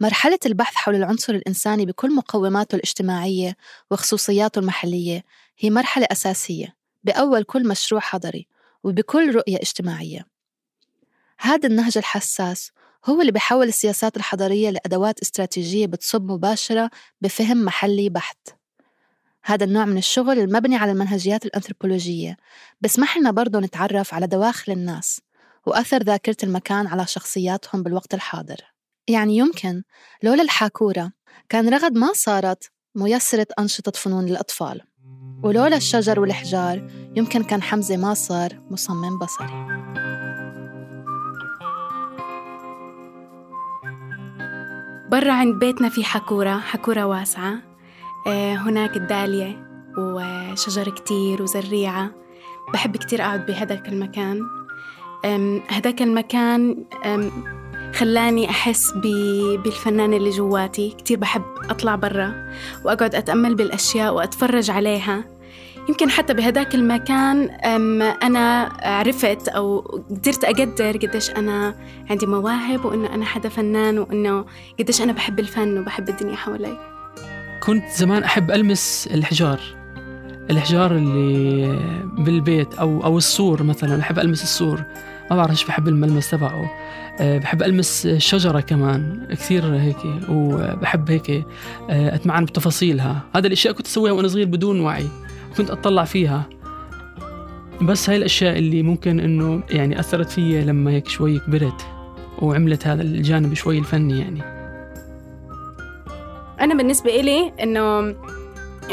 مرحلة 0.00 0.38
البحث 0.46 0.74
حول 0.74 0.94
العنصر 0.94 1.34
الإنساني 1.34 1.86
بكل 1.86 2.14
مقوماته 2.14 2.76
الاجتماعية 2.76 3.56
وخصوصياته 3.90 4.58
المحلية 4.58 5.24
هي 5.58 5.70
مرحلة 5.70 6.06
أساسية. 6.12 6.79
بأول 7.04 7.44
كل 7.44 7.68
مشروع 7.68 8.00
حضري 8.00 8.46
وبكل 8.84 9.34
رؤية 9.34 9.56
اجتماعية. 9.56 10.26
هذا 11.38 11.68
النهج 11.68 11.98
الحساس 11.98 12.70
هو 13.04 13.20
اللي 13.20 13.32
بيحول 13.32 13.68
السياسات 13.68 14.16
الحضرية 14.16 14.70
لأدوات 14.70 15.20
استراتيجية 15.20 15.86
بتصب 15.86 16.30
مباشرة 16.32 16.90
بفهم 17.20 17.64
محلي 17.64 18.08
بحت. 18.08 18.48
هذا 19.44 19.64
النوع 19.64 19.84
من 19.84 19.98
الشغل 19.98 20.38
المبني 20.38 20.76
على 20.76 20.92
المنهجيات 20.92 21.46
الأنثروبولوجية 21.46 22.36
بسمح 22.80 23.16
لنا 23.18 23.30
برضو 23.30 23.60
نتعرف 23.60 24.14
على 24.14 24.26
دواخل 24.26 24.72
الناس 24.72 25.20
وأثر 25.66 26.02
ذاكرة 26.02 26.36
المكان 26.42 26.86
على 26.86 27.06
شخصياتهم 27.06 27.82
بالوقت 27.82 28.14
الحاضر. 28.14 28.60
يعني 29.08 29.36
يمكن 29.36 29.82
لولا 30.22 30.42
الحاكورة 30.42 31.12
كان 31.48 31.68
رغد 31.68 31.92
ما 31.92 32.12
صارت 32.12 32.70
ميسرة 32.94 33.46
أنشطة 33.58 33.92
فنون 33.92 34.26
للأطفال. 34.26 34.80
ولولا 35.42 35.76
الشجر 35.76 36.20
والحجار 36.20 36.90
يمكن 37.16 37.42
كان 37.42 37.62
حمزة 37.62 37.96
ما 37.96 38.14
صار 38.14 38.60
مصمم 38.70 39.18
بصري. 39.18 39.66
برا 45.10 45.32
عند 45.32 45.54
بيتنا 45.54 45.88
في 45.88 46.04
حكورة 46.04 46.58
حكورة 46.58 47.04
واسعة. 47.04 47.54
آه، 48.26 48.54
هناك 48.54 48.96
الدالية 48.96 49.66
وشجر 49.98 50.90
كتير 50.90 51.42
وزريعة. 51.42 52.10
بحب 52.72 52.96
كتير 52.96 53.22
أقعد 53.22 53.46
بهداك 53.46 53.88
المكان. 53.88 54.40
هداك 55.68 56.02
المكان 56.02 56.84
خلاني 57.94 58.50
أحس 58.50 58.92
بالفنان 59.64 60.14
اللي 60.14 60.30
جواتي. 60.30 60.94
كتير 60.98 61.18
بحب 61.18 61.42
أطلع 61.70 61.94
برا 61.94 62.50
وأقعد 62.84 63.14
أتأمل 63.14 63.54
بالأشياء 63.54 64.14
وأتفرج 64.14 64.70
عليها. 64.70 65.24
يمكن 65.88 66.10
حتى 66.10 66.34
بهداك 66.34 66.74
المكان 66.74 67.50
أنا 68.22 68.72
عرفت 68.82 69.48
أو 69.48 69.80
قدرت 70.10 70.44
أقدر 70.44 70.96
قديش 70.96 71.30
أنا 71.30 71.74
عندي 72.10 72.26
مواهب 72.26 72.84
وإنه 72.84 73.14
أنا 73.14 73.24
حدا 73.24 73.48
فنان 73.48 73.98
وإنه 73.98 74.44
قديش 74.78 75.02
أنا 75.02 75.12
بحب 75.12 75.38
الفن 75.38 75.78
وبحب 75.78 76.08
الدنيا 76.08 76.36
حوالي. 76.36 76.76
كنت 77.62 77.84
زمان 77.96 78.22
أحب 78.22 78.50
ألمس 78.50 79.08
الحجار. 79.14 79.60
الحجار 80.50 80.92
اللي 80.92 81.78
بالبيت 82.18 82.74
أو 82.74 83.04
أو 83.04 83.18
السور 83.18 83.62
مثلا. 83.62 84.00
أحب 84.00 84.18
ألمس 84.18 84.42
السور. 84.42 84.82
ما 85.30 85.36
بعرف 85.36 85.50
إيش 85.50 85.64
بحب 85.64 85.88
الملمس 85.88 86.30
تبعه. 86.30 86.70
بحب 87.20 87.62
ألمس 87.62 88.06
الشجرة 88.06 88.60
كمان 88.60 89.26
كثير 89.30 89.66
هيك 89.66 89.96
وبحب 90.28 91.10
هيك 91.10 91.30
أه، 91.30 92.14
أتمعن 92.14 92.44
بتفاصيلها. 92.44 93.22
هذا 93.36 93.46
الأشياء 93.46 93.74
كنت 93.74 93.86
أسويها 93.86 94.12
وأنا 94.12 94.28
صغير 94.28 94.46
بدون 94.46 94.80
وعي 94.80 95.06
كنت 95.56 95.70
أطلع 95.70 96.04
فيها. 96.04 96.48
بس 97.82 98.10
هاي 98.10 98.16
الأشياء 98.16 98.58
اللي 98.58 98.82
ممكن 98.82 99.20
إنه 99.20 99.62
يعني 99.70 100.00
أثرت 100.00 100.30
فيا 100.30 100.64
لما 100.64 100.90
هيك 100.90 101.08
شوي 101.08 101.38
كبرت 101.38 101.86
وعملت 102.38 102.86
هذا 102.86 103.02
الجانب 103.02 103.54
شوي 103.54 103.78
الفني 103.78 104.18
يعني. 104.18 104.42
أنا 106.60 106.74
بالنسبة 106.74 107.20
إلي 107.20 107.52
إنه 107.62 108.14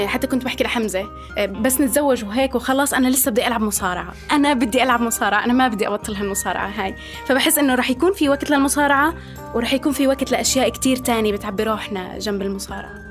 حتى 0.05 0.27
كنت 0.27 0.45
بحكي 0.45 0.63
لحمزة 0.63 1.09
بس 1.38 1.81
نتزوج 1.81 2.25
وهيك 2.25 2.55
وخلاص 2.55 2.93
أنا 2.93 3.07
لسه 3.07 3.31
بدي 3.31 3.47
ألعب 3.47 3.61
مصارعة. 3.61 4.13
أنا 4.31 4.53
بدي 4.53 4.83
ألعب 4.83 5.01
مصارعة 5.01 5.45
أنا 5.45 5.53
ما 5.53 5.67
بدي 5.67 5.88
أبطل 5.88 6.15
هالمصارعة 6.15 6.67
هاي. 6.67 6.95
فبحس 7.25 7.57
إنه 7.57 7.75
رح 7.75 7.89
يكون 7.89 8.13
في 8.13 8.29
وقت 8.29 8.49
للمصارعة 8.51 9.13
ورح 9.53 9.73
يكون 9.73 9.91
في 9.91 10.07
وقت 10.07 10.31
لأشياء 10.31 10.69
كتير 10.69 10.97
تانية 10.97 11.31
بتعبي 11.31 11.63
روحنا 11.63 12.17
جنب 12.17 12.41
المصارعة. 12.41 13.07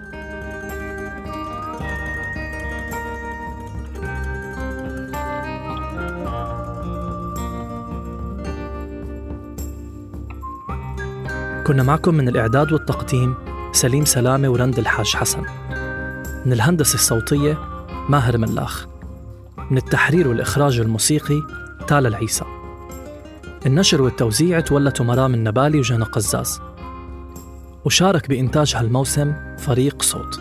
كنا 11.67 11.83
معكم 11.83 12.15
من 12.15 12.29
الإعداد 12.29 12.73
والتقديم 12.73 13.35
سليم 13.73 14.05
سلامة 14.05 14.49
ورند 14.49 14.79
الحاج 14.79 15.17
حسن. 15.17 15.66
من 16.47 16.53
الهندسة 16.53 16.95
الصوتية 16.95 17.59
ماهر 18.09 18.39
ملاخ 18.39 18.87
من 19.71 19.77
التحرير 19.77 20.29
والإخراج 20.29 20.81
الموسيقي 20.81 21.43
تالا 21.89 22.09
العيسى. 22.09 22.45
النشر 23.67 24.03
والتوزيع 24.03 24.61
تولته 24.61 25.05
مرام 25.05 25.35
النبالي 25.35 25.79
وجنى 25.79 26.05
قزاز. 26.05 26.61
وشارك 27.85 28.29
بإنتاج 28.29 28.77
هالموسم 28.77 29.35
فريق 29.59 30.03
صوت. 30.03 30.41